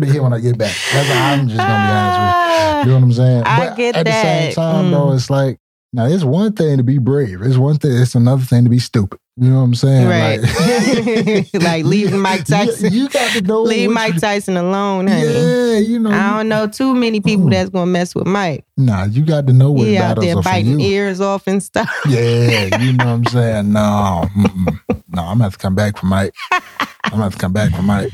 Be 0.00 0.06
here 0.10 0.22
when 0.22 0.32
I 0.32 0.40
get 0.40 0.56
back. 0.58 0.74
That's 0.92 1.10
I'm 1.10 1.48
just 1.48 1.58
gonna 1.58 1.86
be 1.86 1.92
honest 1.92 2.18
with 2.18 2.30
you. 2.30 2.80
You 2.80 2.86
know 2.86 2.94
what 2.94 3.02
I'm 3.04 3.12
saying? 3.12 3.42
I 3.44 3.66
but 3.68 3.76
get 3.76 3.96
at 3.96 4.06
the 4.06 4.12
same 4.12 4.52
time, 4.54 4.84
Mm. 4.86 4.90
though, 4.90 5.12
it's 5.12 5.30
like 5.30 5.58
now 5.94 6.06
it's 6.06 6.24
one 6.24 6.52
thing 6.52 6.76
to 6.78 6.82
be 6.82 6.98
brave. 6.98 7.40
It's 7.40 7.56
one 7.56 7.76
thing. 7.78 7.92
It's 7.92 8.16
another 8.16 8.42
thing 8.42 8.64
to 8.64 8.70
be 8.70 8.80
stupid. 8.80 9.20
You 9.36 9.48
know 9.50 9.58
what 9.58 9.62
I'm 9.62 9.74
saying? 9.76 10.08
Right. 10.08 10.40
Like, 11.54 11.84
leave 11.84 12.12
Mike 12.16 12.44
Tyson- 12.44 12.92
You, 12.92 13.02
you 13.04 13.08
got 13.08 13.30
to 13.32 13.40
know. 13.42 13.62
Leave 13.62 13.90
Mike 13.90 14.18
Tyson 14.18 14.56
alone, 14.56 15.06
honey. 15.06 15.22
Yeah, 15.22 15.78
you 15.78 16.00
know. 16.00 16.10
I 16.10 16.36
don't 16.36 16.48
know 16.48 16.66
too 16.66 16.96
many 16.96 17.20
people 17.20 17.48
that's 17.48 17.70
gonna 17.70 17.86
mess 17.86 18.12
with 18.12 18.26
Mike. 18.26 18.64
Nah, 18.76 19.04
you 19.04 19.24
got 19.24 19.46
to 19.46 19.52
know 19.52 19.70
what 19.70 19.86
He 19.86 19.96
out 19.96 20.20
there 20.20 20.42
biting 20.42 20.80
ears 20.80 21.20
off 21.20 21.46
and 21.46 21.62
stuff. 21.62 21.88
Yeah, 22.08 22.76
you 22.80 22.92
know 22.92 23.04
what 23.06 23.12
I'm 23.12 23.24
saying? 23.26 23.72
No, 23.72 24.24
mm-mm. 24.36 24.80
no, 24.88 25.22
I'm 25.22 25.38
gonna 25.38 25.44
have 25.44 25.52
to 25.52 25.58
come 25.58 25.76
back 25.76 25.96
for 25.98 26.06
Mike. 26.06 26.34
I'm 26.50 26.62
gonna 27.10 27.22
have 27.22 27.32
to 27.34 27.38
come 27.38 27.52
back 27.52 27.72
for 27.72 27.82
Mike. 27.82 28.10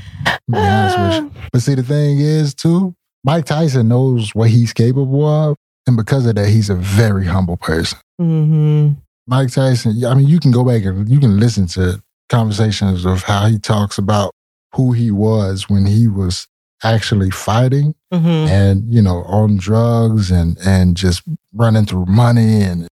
Be 0.50 0.58
honest 0.58 0.98
with 0.98 1.34
you. 1.34 1.40
But 1.50 1.62
see, 1.62 1.74
the 1.74 1.82
thing 1.82 2.20
is, 2.20 2.54
too, 2.54 2.94
Mike 3.24 3.46
Tyson 3.46 3.88
knows 3.88 4.34
what 4.34 4.50
he's 4.50 4.72
capable 4.74 5.26
of, 5.26 5.56
and 5.90 5.96
because 5.96 6.24
of 6.26 6.36
that, 6.36 6.48
he's 6.48 6.70
a 6.70 6.74
very 6.76 7.26
humble 7.26 7.56
person. 7.56 7.98
hmm 8.18 8.90
Mike 9.26 9.50
Tyson, 9.52 10.04
I 10.04 10.14
mean, 10.14 10.26
you 10.26 10.40
can 10.40 10.50
go 10.50 10.64
back 10.64 10.84
and 10.84 11.08
you 11.08 11.20
can 11.20 11.38
listen 11.38 11.66
to 11.68 12.02
conversations 12.28 13.04
of 13.04 13.22
how 13.22 13.46
he 13.46 13.58
talks 13.58 13.98
about 13.98 14.32
who 14.74 14.92
he 14.92 15.10
was 15.10 15.68
when 15.68 15.84
he 15.86 16.06
was 16.08 16.46
actually 16.82 17.30
fighting 17.30 17.94
hmm 18.12 18.18
and 18.48 18.92
you 18.92 19.02
know 19.02 19.22
on 19.24 19.56
drugs 19.58 20.30
and 20.30 20.56
and 20.64 20.96
just 20.96 21.22
running 21.52 21.84
through 21.84 22.06
money 22.06 22.62
and 22.62 22.88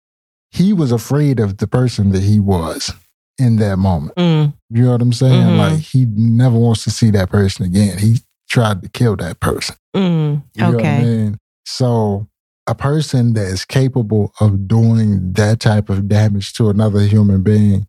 he 0.51 0.73
was 0.75 0.93
afraid 0.93 1.41
of 1.41 1.57
the 1.59 1.67
person 1.67 2.11
that 2.11 2.23
he 2.23 2.39
was 2.39 2.93
in 3.39 3.57
that 3.57 3.77
moment 3.79 4.15
Mm. 4.17 4.53
you 4.71 4.85
know 4.85 4.93
what 4.93 5.01
i'm 5.01 5.13
saying 5.15 5.53
Mhm. 5.53 5.57
like 5.57 5.79
he 5.81 6.05
never 6.07 6.59
wants 6.59 6.85
to 6.85 6.91
see 6.91 7.11
that 7.13 7.31
person 7.31 7.65
again 7.65 7.97
he 7.99 8.19
tried 8.51 8.83
to 8.83 8.89
kill 8.91 9.17
that 9.17 9.41
person 9.41 9.75
Mm. 9.97 10.43
you 10.55 10.63
know 10.63 10.69
what 10.77 10.85
i 10.85 10.89
Okay. 10.89 11.03
mean 11.05 11.39
so 11.65 12.27
a 12.69 12.75
person 12.75 13.33
that 13.33 13.47
is 13.47 13.65
capable 13.65 14.33
of 14.41 14.69
doing 14.69 15.33
that 15.33 15.59
type 15.59 15.89
of 15.89 16.07
damage 16.09 16.53
to 16.55 16.69
another 16.69 17.01
human 17.01 17.43
being 17.43 17.87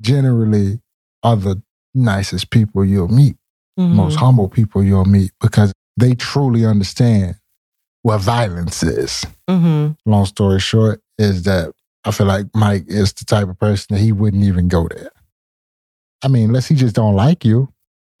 generally 0.00 0.80
are 1.22 1.36
the 1.36 1.60
nicest 1.94 2.50
people 2.50 2.84
you'll 2.84 3.08
meet 3.08 3.36
Mhm. 3.78 3.94
most 3.94 4.16
humble 4.16 4.48
people 4.48 4.82
you'll 4.82 5.04
meet 5.04 5.32
because 5.40 5.72
they 5.96 6.14
truly 6.14 6.64
understand 6.64 7.34
what 8.02 8.20
violence 8.20 8.82
is. 8.82 9.24
Mhm. 9.48 9.96
Long 10.06 10.26
story 10.26 10.60
short 10.60 11.00
is 11.18 11.42
that 11.44 11.72
I 12.04 12.10
feel 12.10 12.26
like 12.26 12.46
Mike 12.54 12.84
is 12.88 13.12
the 13.12 13.24
type 13.24 13.48
of 13.48 13.58
person 13.58 13.94
that 13.94 14.00
he 14.02 14.10
wouldn't 14.12 14.42
even 14.44 14.68
go 14.68 14.88
there. 14.88 15.10
I 16.22 16.28
mean, 16.28 16.46
unless 16.46 16.66
he 16.68 16.74
just 16.74 16.94
don't 16.94 17.14
like 17.14 17.44
you. 17.44 17.68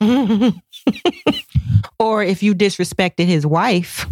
or 1.98 2.22
if 2.22 2.42
you 2.42 2.54
disrespected 2.54 3.26
his 3.26 3.46
wife, 3.46 4.06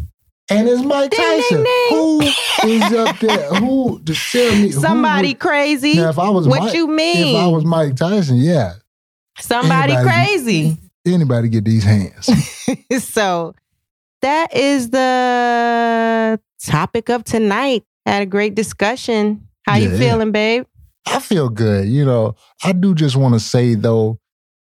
And 0.50 0.68
it's 0.68 0.82
Mike 0.82 1.10
Ding, 1.12 1.20
ding, 1.20 1.40
Tyson. 1.42 1.62
ding. 1.64 1.88
Who 1.90 2.20
is 2.64 2.92
up 2.92 3.18
there? 3.20 3.54
Who 3.54 4.00
just 4.02 4.32
tell 4.32 4.52
me 4.56 4.72
somebody 4.72 5.28
would- 5.28 5.38
crazy. 5.38 5.94
Now, 5.94 6.10
if 6.10 6.18
I 6.18 6.28
was 6.30 6.48
what 6.48 6.60
Mike, 6.60 6.74
you 6.74 6.88
mean? 6.88 7.36
if 7.36 7.42
I 7.42 7.46
was 7.46 7.64
Mike 7.64 7.96
Tyson, 7.96 8.36
yeah, 8.38 8.74
somebody 9.38 9.92
anybody- 9.92 10.08
crazy. 10.26 10.76
anybody 11.06 11.48
get 11.48 11.64
these 11.64 11.84
hands. 11.84 12.28
so 13.04 13.54
that 14.22 14.54
is 14.54 14.90
the 14.90 16.40
topic 16.64 17.08
of 17.10 17.24
tonight. 17.24 17.84
Had 18.06 18.22
a 18.22 18.26
great 18.26 18.54
discussion. 18.54 19.46
How 19.66 19.76
you 19.76 19.96
feeling, 19.96 20.32
babe? 20.32 20.66
I 21.06 21.20
feel 21.20 21.48
good. 21.48 21.88
You 21.88 22.04
know, 22.04 22.34
I 22.64 22.72
do 22.72 22.94
just 22.94 23.14
want 23.14 23.34
to 23.34 23.40
say 23.40 23.74
though, 23.74 24.18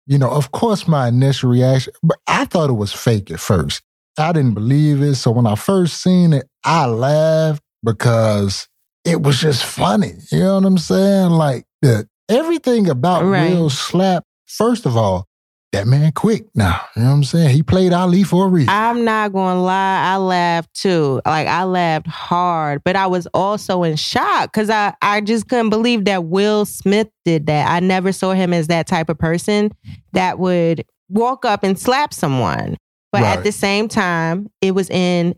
you 0.06 0.18
know, 0.18 0.30
of 0.30 0.52
course 0.52 0.86
my 0.86 1.08
initial 1.08 1.50
reaction, 1.50 1.94
but 2.02 2.18
I 2.28 2.44
thought 2.44 2.70
it 2.70 2.74
was 2.74 2.92
fake 2.92 3.30
at 3.30 3.40
first. 3.40 3.82
I 4.18 4.32
didn't 4.32 4.54
believe 4.54 5.02
it. 5.02 5.16
So 5.16 5.30
when 5.30 5.46
I 5.46 5.54
first 5.54 6.02
seen 6.02 6.32
it, 6.32 6.48
I 6.64 6.86
laughed 6.86 7.62
because 7.84 8.68
it 9.04 9.22
was 9.22 9.40
just 9.40 9.64
funny. 9.64 10.14
You 10.30 10.40
know 10.40 10.54
what 10.56 10.64
I'm 10.64 10.78
saying? 10.78 11.30
Like 11.30 11.64
the 11.82 12.08
everything 12.28 12.88
about 12.88 13.24
Right. 13.24 13.50
Will 13.50 13.70
Slap, 13.70 14.24
first 14.46 14.86
of 14.86 14.96
all, 14.96 15.26
that 15.72 15.86
man 15.88 16.12
quick 16.12 16.46
now. 16.54 16.80
You 16.94 17.02
know 17.02 17.08
what 17.08 17.14
I'm 17.16 17.24
saying? 17.24 17.50
He 17.50 17.62
played 17.64 17.92
Ali 17.92 18.22
for 18.22 18.46
a 18.46 18.48
reason. 18.48 18.68
I'm 18.68 19.04
not 19.04 19.32
gonna 19.32 19.60
lie, 19.60 20.12
I 20.14 20.16
laughed 20.18 20.72
too. 20.74 21.20
Like 21.26 21.48
I 21.48 21.64
laughed 21.64 22.06
hard, 22.06 22.82
but 22.84 22.94
I 22.94 23.08
was 23.08 23.26
also 23.34 23.82
in 23.82 23.96
shock 23.96 24.52
because 24.52 24.70
I, 24.70 24.94
I 25.02 25.20
just 25.20 25.48
couldn't 25.48 25.70
believe 25.70 26.04
that 26.04 26.24
Will 26.26 26.64
Smith 26.64 27.08
did 27.24 27.46
that. 27.46 27.68
I 27.68 27.80
never 27.80 28.12
saw 28.12 28.32
him 28.32 28.52
as 28.52 28.68
that 28.68 28.86
type 28.86 29.08
of 29.08 29.18
person 29.18 29.72
that 30.12 30.38
would 30.38 30.84
walk 31.08 31.44
up 31.44 31.64
and 31.64 31.78
slap 31.78 32.14
someone. 32.14 32.76
But 33.14 33.22
Right. 33.22 33.38
at 33.38 33.44
the 33.44 33.52
same 33.52 33.86
time, 33.88 34.50
it 34.60 34.72
was 34.74 34.90
in 34.90 35.36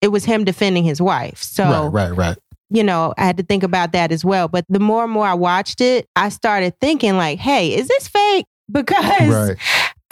it 0.00 0.08
was 0.08 0.24
him 0.24 0.44
defending 0.44 0.84
his 0.84 1.02
wife. 1.02 1.42
So 1.42 1.88
right, 1.88 2.08
right, 2.10 2.16
right. 2.16 2.38
you 2.70 2.84
know, 2.84 3.12
I 3.18 3.24
had 3.24 3.36
to 3.38 3.42
think 3.42 3.64
about 3.64 3.90
that 3.92 4.12
as 4.12 4.24
well. 4.24 4.46
But 4.46 4.64
the 4.68 4.78
more 4.78 5.02
and 5.02 5.12
more 5.12 5.26
I 5.26 5.34
watched 5.34 5.80
it, 5.80 6.06
I 6.14 6.28
started 6.28 6.74
thinking 6.80 7.16
like, 7.16 7.40
hey, 7.40 7.74
is 7.74 7.88
this 7.88 8.06
fake? 8.08 8.46
Because 8.70 9.28
Right. 9.34 9.56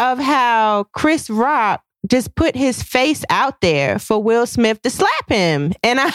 of 0.01 0.19
how 0.19 0.87
Chris 0.93 1.31
Rock 1.31 1.83
just 2.09 2.35
put 2.35 2.57
his 2.57 2.83
face 2.83 3.25
out 3.31 3.61
there 3.61 3.99
for 4.01 4.21
Will 4.23 4.47
Smith 4.47 4.81
to 4.83 4.91
slap 4.91 5.29
him. 5.29 5.73
And 5.85 6.01
I 6.01 6.13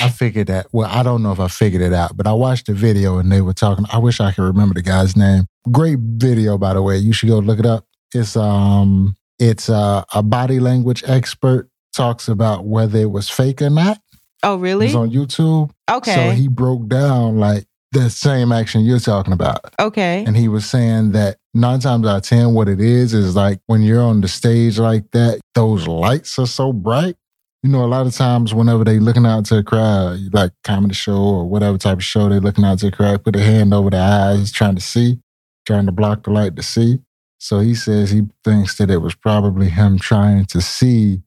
I 0.00 0.08
figured 0.08 0.46
that. 0.46 0.68
Well, 0.72 0.88
I 0.90 1.02
don't 1.02 1.22
know 1.22 1.32
if 1.32 1.40
I 1.40 1.48
figured 1.48 1.82
it 1.82 1.92
out, 1.92 2.16
but 2.16 2.26
I 2.26 2.32
watched 2.32 2.66
the 2.68 2.74
video 2.74 3.18
and 3.18 3.30
they 3.30 3.40
were 3.42 3.52
talking. 3.52 3.84
I 3.92 3.98
wish 3.98 4.20
I 4.20 4.32
could 4.32 4.44
remember 4.44 4.74
the 4.74 4.82
guy's 4.82 5.16
name. 5.16 5.44
Great 5.70 5.98
video, 5.98 6.56
by 6.58 6.72
the 6.74 6.80
way. 6.82 6.96
You 6.96 7.12
should 7.12 7.28
go 7.28 7.38
look 7.40 7.58
it 7.58 7.66
up. 7.66 7.84
It's 8.14 8.36
um, 8.36 9.14
it's 9.40 9.70
uh, 9.70 10.04
a 10.14 10.22
body 10.22 10.60
language 10.60 11.02
expert 11.06 11.68
talks 11.92 12.28
about 12.28 12.66
whether 12.66 12.98
it 12.98 13.10
was 13.10 13.28
fake 13.28 13.62
or 13.62 13.70
not. 13.70 13.98
Oh 14.42 14.56
really? 14.56 14.86
was 14.86 14.94
on 14.94 15.10
YouTube. 15.10 15.70
Okay. 15.90 16.14
So 16.14 16.30
he 16.30 16.46
broke 16.46 16.86
down 16.86 17.38
like 17.38 17.64
the 17.92 18.08
same 18.08 18.52
action 18.52 18.82
you're 18.82 19.00
talking 19.00 19.32
about, 19.32 19.74
okay. 19.80 20.24
and 20.24 20.36
he 20.36 20.46
was 20.46 20.64
saying 20.64 21.10
that 21.12 21.38
nine 21.54 21.80
times 21.80 22.06
out 22.06 22.18
of 22.18 22.22
ten, 22.22 22.54
what 22.54 22.68
it 22.68 22.80
is 22.80 23.12
is 23.12 23.34
like 23.34 23.60
when 23.66 23.82
you're 23.82 24.02
on 24.02 24.20
the 24.20 24.28
stage 24.28 24.78
like 24.78 25.10
that, 25.10 25.40
those 25.54 25.88
lights 25.88 26.38
are 26.38 26.46
so 26.46 26.72
bright. 26.72 27.16
You 27.62 27.70
know, 27.70 27.84
a 27.84 27.86
lot 27.86 28.06
of 28.06 28.14
times 28.14 28.54
whenever 28.54 28.84
they 28.84 28.98
looking 29.00 29.26
out 29.26 29.44
to 29.46 29.58
a 29.58 29.62
crowd, 29.62 30.18
like 30.32 30.52
comedy 30.64 30.94
show 30.94 31.18
or 31.18 31.48
whatever 31.48 31.76
type 31.76 31.98
of 31.98 32.04
show, 32.04 32.28
they 32.28 32.38
looking 32.38 32.64
out 32.64 32.78
to 32.78 32.86
a 32.86 32.90
crowd, 32.90 33.24
put 33.24 33.34
their 33.34 33.44
hand 33.44 33.74
over 33.74 33.90
their 33.90 34.00
eyes, 34.00 34.52
trying 34.52 34.76
to 34.76 34.80
see, 34.80 35.18
trying 35.66 35.84
to 35.86 35.92
block 35.92 36.22
the 36.22 36.30
light 36.30 36.56
to 36.56 36.62
see. 36.62 37.00
So 37.40 37.60
he 37.60 37.74
says 37.74 38.10
he 38.10 38.28
thinks 38.44 38.76
that 38.76 38.90
it 38.90 38.98
was 38.98 39.14
probably 39.14 39.70
him 39.70 39.98
trying 39.98 40.44
to 40.46 40.60
see. 40.60 41.22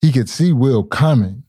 He 0.00 0.12
could 0.12 0.28
see 0.28 0.52
Will 0.52 0.84
coming, 0.84 1.42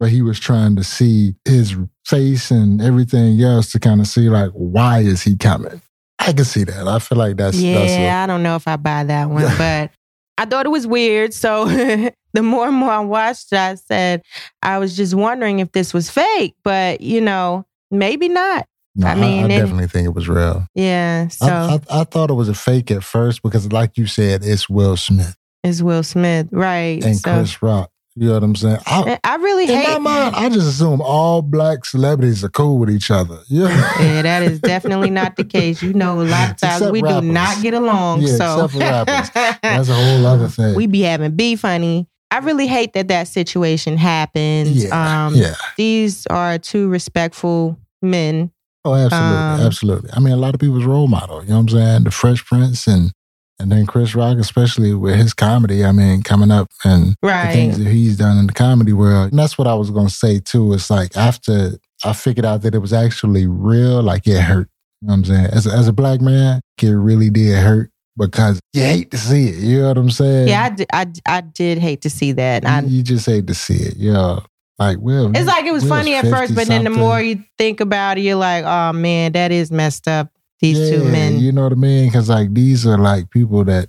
but 0.00 0.08
he 0.08 0.22
was 0.22 0.40
trying 0.40 0.76
to 0.76 0.84
see 0.84 1.34
his 1.44 1.76
face 2.06 2.50
and 2.50 2.80
everything 2.80 3.40
else 3.42 3.70
to 3.72 3.78
kind 3.78 4.00
of 4.00 4.06
see 4.06 4.30
like 4.30 4.50
why 4.52 5.00
is 5.00 5.22
he 5.22 5.36
coming. 5.36 5.82
I 6.18 6.32
can 6.32 6.46
see 6.46 6.64
that. 6.64 6.88
I 6.88 6.98
feel 6.98 7.18
like 7.18 7.36
that's 7.36 7.58
yeah, 7.58 7.78
that's 7.78 7.92
a, 7.92 8.08
I 8.08 8.26
don't 8.26 8.42
know 8.42 8.56
if 8.56 8.66
I 8.66 8.76
buy 8.76 9.04
that 9.04 9.28
one, 9.28 9.42
but 9.58 9.90
I 10.38 10.46
thought 10.46 10.64
it 10.64 10.70
was 10.70 10.86
weird. 10.86 11.34
So 11.34 11.66
the 12.32 12.42
more 12.42 12.66
and 12.68 12.76
more 12.76 12.90
I 12.90 13.00
watched 13.00 13.52
it, 13.52 13.58
I 13.58 13.74
said 13.74 14.22
I 14.62 14.78
was 14.78 14.96
just 14.96 15.14
wondering 15.14 15.58
if 15.58 15.70
this 15.72 15.92
was 15.92 16.08
fake, 16.08 16.54
but 16.64 17.02
you 17.02 17.20
know, 17.20 17.66
maybe 17.90 18.30
not. 18.30 18.66
No, 18.96 19.06
I 19.06 19.10
I, 19.10 19.14
mean, 19.14 19.42
I 19.44 19.46
it- 19.46 19.58
definitely 19.58 19.88
think 19.88 20.06
it 20.06 20.14
was 20.14 20.28
real. 20.28 20.66
Yeah. 20.74 21.28
So 21.28 21.46
I, 21.46 21.80
I, 21.90 22.00
I 22.00 22.04
thought 22.04 22.30
it 22.30 22.34
was 22.34 22.48
a 22.48 22.54
fake 22.54 22.90
at 22.90 23.02
first 23.04 23.42
because, 23.42 23.70
like 23.72 23.96
you 23.98 24.06
said, 24.06 24.42
it's 24.44 24.68
Will 24.68 24.96
Smith 24.96 25.36
It's 25.62 25.82
Will 25.82 26.02
Smith, 26.02 26.48
right? 26.52 27.02
and 27.04 27.16
so 27.16 27.34
Chris 27.34 27.62
Rock. 27.62 27.90
You 28.16 28.28
know 28.28 28.34
what 28.34 28.44
I'm 28.44 28.54
saying? 28.54 28.78
I, 28.86 29.18
I 29.24 29.34
really 29.36 29.64
in 29.64 29.70
my 29.74 29.80
hate. 29.80 30.00
mind, 30.00 30.36
I 30.36 30.48
just 30.48 30.68
assume 30.68 31.00
all 31.02 31.42
black 31.42 31.84
celebrities 31.84 32.44
are 32.44 32.48
cool 32.48 32.78
with 32.78 32.88
each 32.88 33.10
other. 33.10 33.40
Yeah, 33.48 33.66
Yeah, 34.00 34.22
that 34.22 34.44
is 34.44 34.60
definitely 34.60 35.10
not 35.10 35.34
the 35.34 35.42
case. 35.42 35.82
You 35.82 35.94
know, 35.94 36.20
a 36.20 36.22
lot 36.22 36.50
of 36.52 36.56
times 36.60 36.74
Except 36.76 36.92
we 36.92 37.02
rappers. 37.02 37.22
do 37.22 37.32
not 37.32 37.60
get 37.60 37.74
along. 37.74 38.20
Yeah, 38.22 38.36
so 38.36 38.54
except 38.66 38.72
for 38.74 38.78
rappers. 38.78 39.30
that's 39.64 39.88
a 39.88 39.94
whole 39.96 40.24
other 40.26 40.46
thing. 40.46 40.76
we 40.76 40.86
be 40.86 41.00
having 41.00 41.32
beef, 41.34 41.62
honey. 41.62 42.06
I 42.30 42.38
really 42.38 42.68
hate 42.68 42.92
that 42.92 43.08
that 43.08 43.26
situation 43.26 43.96
happened. 43.96 44.68
yeah, 44.68 45.26
um, 45.26 45.34
yeah. 45.34 45.54
These 45.76 46.24
are 46.28 46.56
two 46.58 46.88
respectful 46.88 47.80
men. 48.00 48.52
Oh, 48.84 48.94
absolutely, 48.94 49.36
um, 49.36 49.60
absolutely. 49.60 50.10
I 50.12 50.20
mean, 50.20 50.34
a 50.34 50.36
lot 50.36 50.54
of 50.54 50.60
people's 50.60 50.84
role 50.84 51.08
model. 51.08 51.42
You 51.42 51.50
know 51.50 51.56
what 51.56 51.62
I'm 51.62 51.68
saying? 51.70 52.04
The 52.04 52.10
Fresh 52.10 52.44
Prince 52.44 52.86
and 52.86 53.12
and 53.58 53.70
then 53.70 53.86
Chris 53.86 54.14
Rock, 54.14 54.38
especially 54.38 54.94
with 54.94 55.16
his 55.16 55.32
comedy. 55.32 55.84
I 55.84 55.92
mean, 55.92 56.22
coming 56.22 56.50
up 56.50 56.70
and 56.84 57.14
right. 57.22 57.46
the 57.46 57.52
things 57.52 57.78
that 57.78 57.88
he's 57.88 58.16
done 58.16 58.36
in 58.36 58.46
the 58.48 58.52
comedy 58.52 58.92
world. 58.92 59.30
And 59.30 59.38
that's 59.38 59.56
what 59.56 59.68
I 59.68 59.74
was 59.74 59.90
going 59.90 60.08
to 60.08 60.12
say 60.12 60.40
too. 60.40 60.72
It's 60.74 60.90
like 60.90 61.16
after 61.16 61.78
I 62.04 62.12
figured 62.12 62.44
out 62.44 62.62
that 62.62 62.74
it 62.74 62.78
was 62.78 62.92
actually 62.92 63.46
real, 63.46 64.02
like 64.02 64.26
it 64.26 64.40
hurt. 64.40 64.68
You 65.00 65.08
know 65.08 65.12
what 65.12 65.18
I'm 65.18 65.24
saying? 65.24 65.46
As 65.46 65.66
a, 65.66 65.70
as 65.70 65.88
a 65.88 65.92
black 65.92 66.20
man, 66.20 66.60
it 66.82 66.88
really 66.88 67.30
did 67.30 67.62
hurt 67.62 67.90
because 68.16 68.60
you 68.72 68.82
hate 68.82 69.10
to 69.12 69.18
see 69.18 69.48
it. 69.48 69.56
You 69.56 69.82
know 69.82 69.88
what 69.88 69.98
I'm 69.98 70.10
saying? 70.10 70.48
Yeah, 70.48 70.64
I 70.64 70.68
did, 70.70 70.86
I, 70.92 71.06
I 71.26 71.40
did 71.40 71.78
hate 71.78 72.00
to 72.02 72.10
see 72.10 72.32
that. 72.32 72.66
I, 72.66 72.80
you, 72.80 72.98
you 72.98 73.02
just 73.02 73.26
hate 73.26 73.46
to 73.46 73.54
see 73.54 73.76
it. 73.76 73.96
Yeah. 73.96 74.40
Like, 74.78 74.98
Will. 74.98 75.30
It's 75.36 75.46
like 75.46 75.64
it 75.66 75.72
was 75.72 75.86
funny 75.88 76.14
at 76.14 76.24
first, 76.24 76.54
but 76.54 76.66
then 76.66 76.84
the 76.84 76.90
more 76.90 77.20
you 77.22 77.44
think 77.58 77.80
about 77.80 78.18
it, 78.18 78.22
you're 78.22 78.34
like, 78.36 78.64
oh 78.64 78.92
man, 78.92 79.32
that 79.32 79.52
is 79.52 79.70
messed 79.70 80.08
up. 80.08 80.30
These 80.60 80.78
yeah, 80.78 80.90
two 80.96 81.04
men. 81.04 81.38
You 81.38 81.52
know 81.52 81.62
what 81.64 81.72
I 81.72 81.76
mean? 81.76 82.06
Because 82.08 82.28
like 82.28 82.52
these 82.54 82.86
are 82.86 82.98
like 82.98 83.30
people 83.30 83.64
that 83.64 83.88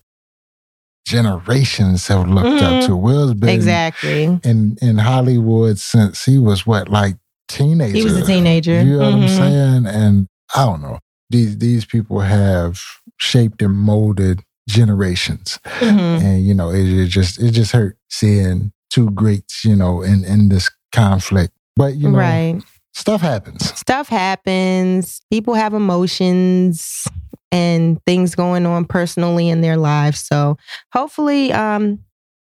generations 1.07 2.07
have 2.07 2.27
looked 2.27 2.61
up 2.61 2.83
Mhm. 2.83 2.85
to. 2.87 2.95
Will's 2.95 3.33
been 3.35 3.49
exactly. 3.49 4.23
in 4.43 4.77
in 4.81 4.97
Hollywood 4.97 5.77
since 5.79 6.25
he 6.25 6.37
was 6.39 6.65
what, 6.65 6.89
like 6.89 7.17
teenager. 7.47 7.93
He 7.95 8.03
was 8.03 8.17
a 8.17 8.25
teenager. 8.25 8.81
You 8.81 8.97
know 8.97 9.11
what 9.11 9.13
I'm 9.13 9.21
Mhm. 9.21 9.37
saying? 9.37 9.85
And 9.87 10.27
I 10.55 10.65
don't 10.65 10.81
know. 10.81 10.99
These 11.29 11.57
these 11.59 11.85
people 11.85 12.19
have 12.21 12.79
shaped 13.17 13.61
and 13.61 13.73
molded 13.75 14.43
generations. 14.67 15.59
Mhm. 15.79 16.21
And 16.21 16.45
you 16.45 16.53
know, 16.53 16.69
it, 16.71 16.85
it 16.87 17.07
just 17.07 17.39
it 17.39 17.51
just 17.51 17.71
hurt 17.71 17.97
seeing 18.09 18.71
two 18.89 19.11
greats, 19.11 19.65
you 19.65 19.75
know, 19.75 20.01
in 20.01 20.23
in 20.25 20.49
this 20.49 20.69
conflict. 20.91 21.53
But 21.75 21.95
you 21.95 22.09
know, 22.09 22.17
right. 22.17 22.61
stuff 22.93 23.21
happens. 23.21 23.77
Stuff 23.77 24.07
happens. 24.07 25.21
People 25.29 25.53
have 25.55 25.73
emotions 25.73 27.07
and 27.51 28.03
things 28.05 28.35
going 28.35 28.65
on 28.65 28.85
personally 28.85 29.49
in 29.49 29.61
their 29.61 29.77
lives. 29.77 30.19
So 30.19 30.57
hopefully 30.93 31.51
um 31.53 31.99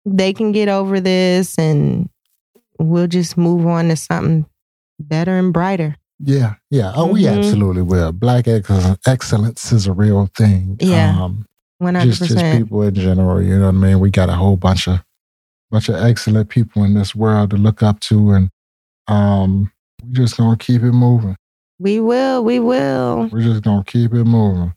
they 0.05 0.33
can 0.33 0.51
get 0.53 0.69
over 0.69 1.01
this 1.01 1.57
and 1.59 2.09
we'll 2.79 3.07
just 3.07 3.37
move 3.37 3.67
on 3.67 3.89
to 3.89 3.97
something 3.97 4.45
better 4.99 5.37
and 5.37 5.53
brighter. 5.53 5.97
Yeah, 6.25 6.55
yeah. 6.71 6.93
Oh, 6.95 7.07
we 7.13 7.23
Mhm. 7.23 7.39
absolutely 7.39 7.83
will. 7.83 8.13
Black 8.13 8.47
excellence, 8.49 8.99
excellence 9.07 9.73
is 9.73 9.87
a 9.87 9.93
real 9.93 10.29
thing. 10.37 10.77
Yeah. 10.81 11.21
Um, 11.21 11.47
One 11.79 11.95
hundred 11.97 12.15
just 12.15 12.31
just 12.31 12.45
people 12.59 12.83
in 12.83 12.95
general. 12.95 13.41
You 13.43 13.59
know 13.59 13.67
what 13.67 13.75
I 13.75 13.79
mean? 13.79 14.01
We 14.01 14.11
got 14.11 14.29
a 14.29 14.35
whole 14.35 14.57
bunch 14.57 14.87
of 14.89 15.01
bunch 15.73 15.89
of 15.89 15.97
excellent 15.97 16.49
people 16.51 16.85
in 16.85 16.95
this 16.95 17.15
world 17.15 17.51
to 17.51 17.57
look 17.57 17.83
up 17.83 17.99
to, 18.01 18.31
and 18.33 18.51
um, 19.09 19.73
we're 20.05 20.13
just 20.13 20.37
gonna 20.37 20.57
keep 20.57 20.83
it 20.83 20.93
moving. 20.93 21.37
We 21.79 21.99
will, 21.99 22.45
we 22.45 22.61
will. 22.61 23.29
We're 23.33 23.43
just 23.43 23.63
gonna 23.63 23.83
keep 23.85 24.13
it 24.15 24.25
moving. 24.25 24.73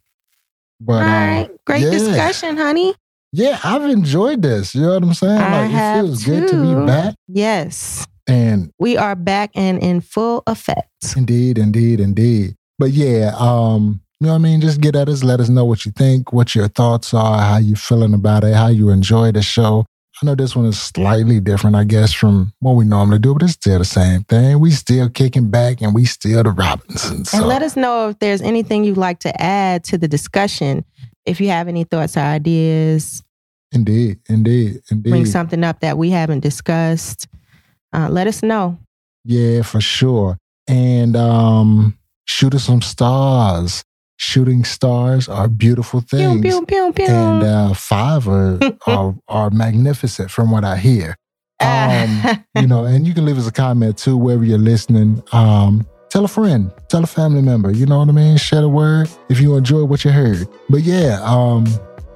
But 0.80 1.04
All 1.04 1.44
um. 1.44 1.58
Great 1.68 1.84
yeah. 1.84 1.92
discussion, 1.92 2.58
honey. 2.58 2.96
yeah, 3.32 3.60
I've 3.64 3.84
enjoyed 3.84 4.42
this. 4.42 4.74
You 4.76 4.82
know 4.82 4.94
what 4.96 5.04
I'm 5.04 5.14
saying? 5.14 5.38
I 5.42 5.62
Like 5.64 5.72
have 5.72 5.98
it 6.06 6.08
feels 6.08 6.24
good 6.26 6.48
to 6.48 6.54
too. 6.54 6.80
be 6.82 6.86
back. 6.88 7.16
Yes. 7.28 8.06
And 8.28 8.72
We 8.80 8.98
are 8.98 9.16
back 9.16 9.52
and 9.54 9.82
in 9.84 10.02
full 10.02 10.42
effect. 10.48 10.90
Indeed, 11.16 11.58
indeed, 11.60 12.00
indeed. 12.00 12.56
But 12.80 12.90
yeah, 12.92 13.34
um, 13.38 14.02
you 14.20 14.26
know 14.28 14.34
what 14.34 14.40
I 14.40 14.42
mean? 14.42 14.62
Just 14.62 14.82
get 14.82 14.96
at 14.96 15.08
us, 15.10 15.24
let 15.24 15.40
us 15.40 15.48
know 15.50 15.64
what 15.66 15.86
you 15.86 15.92
think, 15.92 16.34
what 16.34 16.56
your 16.56 16.68
thoughts 16.68 17.14
are, 17.14 17.40
how 17.42 17.58
you 17.58 17.76
feeling 17.76 18.14
about 18.16 18.44
it, 18.44 18.54
how 18.56 18.68
you 18.68 18.90
enjoy 18.90 19.32
the 19.32 19.42
show. 19.44 19.86
I 20.22 20.26
know 20.26 20.36
this 20.36 20.56
one 20.56 20.66
is 20.66 20.80
slightly 20.80 21.42
different, 21.42 21.76
I 21.76 21.84
guess, 21.84 22.14
from 22.14 22.54
what 22.60 22.74
we 22.74 22.86
normally 22.86 23.20
do, 23.20 23.34
but 23.34 23.44
it's 23.44 23.54
still 23.54 23.80
the 23.80 23.86
same 23.86 24.24
thing. 24.24 24.60
We 24.62 24.72
still 24.72 25.10
kicking 25.10 25.50
back 25.50 25.82
and 25.82 25.94
we 25.94 26.06
still 26.06 26.42
the 26.42 26.52
Robinsons. 26.52 27.32
So 27.32 27.40
And 27.40 27.48
let 27.48 27.62
us 27.62 27.76
know 27.76 28.10
if 28.10 28.20
there's 28.20 28.42
anything 28.42 28.86
you'd 28.86 28.96
like 28.96 29.20
to 29.20 29.42
add 29.42 29.84
to 29.86 29.98
the 29.98 30.08
discussion. 30.08 30.86
If 31.26 31.42
you 31.42 31.50
have 31.50 31.68
any 31.68 31.84
thoughts 31.84 32.16
or 32.16 32.22
ideas, 32.22 33.24
indeed, 33.74 34.20
indeed, 34.30 34.80
indeed. 34.90 35.10
bring 35.10 35.26
something 35.26 35.64
up 35.66 35.82
that 35.82 35.98
we 35.98 36.12
haven't 36.12 36.40
discussed, 36.40 37.28
uh, 37.92 38.08
let 38.10 38.28
us 38.28 38.42
know. 38.42 38.80
Yeah, 39.26 39.64
for 39.64 39.82
sure. 39.82 40.38
And 40.68 41.18
um, 41.18 41.98
shoot 42.24 42.56
us 42.56 42.64
some 42.64 42.82
stars. 42.82 43.84
Shooting 44.18 44.64
stars 44.64 45.28
are 45.28 45.48
beautiful 45.48 46.00
things. 46.00 46.42
pew, 46.42 46.66
pew, 46.66 46.94
pew. 46.94 47.06
and 47.06 47.44
uh, 47.44 47.74
five 47.74 48.28
are, 48.28 48.60
are 48.88 49.16
are 49.28 49.50
magnificent 49.50 50.32
from 50.32 50.52
what 50.52 50.64
I 50.64 50.78
hear. 50.78 51.18
Um, 51.60 52.22
you 52.56 52.68
know, 52.68 52.86
and 52.86 53.06
you 53.06 53.14
can 53.14 53.26
leave 53.26 53.38
us 53.38 53.48
a 53.48 53.52
comment 53.52 53.98
too 53.98 54.18
wherever 54.18 54.44
you're 54.44 54.58
listening. 54.58 55.22
Um, 55.32 55.86
tell 56.10 56.24
a 56.24 56.30
friend, 56.30 56.72
tell 56.90 57.04
a 57.04 57.08
family 57.08 57.42
member. 57.42 57.72
You 57.72 57.86
know 57.86 58.00
what 58.00 58.10
I 58.10 58.14
mean? 58.14 58.38
Share 58.38 58.62
the 58.62 58.70
word 58.70 59.10
if 59.30 59.40
you 59.40 59.56
enjoy 59.56 59.84
what 59.84 60.06
you 60.06 60.12
heard. 60.12 60.48
But 60.70 60.82
yeah, 60.82 61.20
um, 61.24 61.66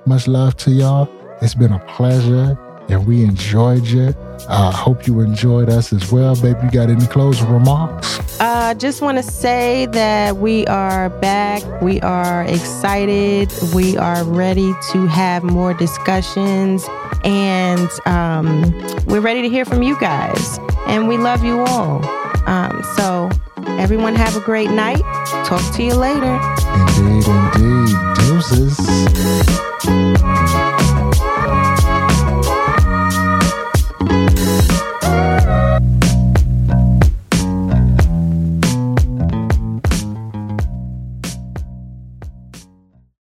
much 0.05 0.27
love 0.27 0.55
to 0.57 0.71
y'all. 0.71 1.09
It's 1.41 1.55
been 1.55 1.71
a 1.71 1.79
pleasure, 1.79 2.57
and 2.89 3.05
we 3.05 3.23
enjoyed 3.23 3.85
you. 3.85 4.15
I 4.49 4.67
uh, 4.67 4.71
hope 4.71 5.05
you 5.05 5.19
enjoyed 5.19 5.69
us 5.69 5.93
as 5.93 6.11
well, 6.11 6.35
baby. 6.35 6.59
You 6.63 6.71
got 6.71 6.89
any 6.89 7.05
closing 7.07 7.49
remarks? 7.51 8.19
Uh, 8.39 8.73
just 8.73 9.01
want 9.01 9.17
to 9.17 9.23
say 9.23 9.85
that 9.87 10.37
we 10.37 10.65
are 10.67 11.09
back. 11.09 11.81
We 11.81 12.01
are 12.01 12.43
excited. 12.43 13.51
We 13.75 13.97
are 13.97 14.23
ready 14.23 14.73
to 14.91 15.07
have 15.07 15.43
more 15.43 15.73
discussions. 15.73 16.87
And 17.23 17.89
um, 18.07 18.71
we're 19.05 19.21
ready 19.21 19.41
to 19.43 19.49
hear 19.49 19.65
from 19.65 19.83
you 19.83 19.99
guys. 19.99 20.57
And 20.87 21.07
we 21.07 21.17
love 21.17 21.43
you 21.43 21.59
all. 21.59 22.03
Um, 22.47 22.81
so, 22.95 23.29
everyone, 23.77 24.15
have 24.15 24.35
a 24.35 24.41
great 24.41 24.71
night. 24.71 25.01
Talk 25.45 25.75
to 25.75 25.83
you 25.83 25.93
later. 25.93 26.39
Indeed, 26.97 27.27
indeed. 27.27 27.95
Deuces. 28.15 29.68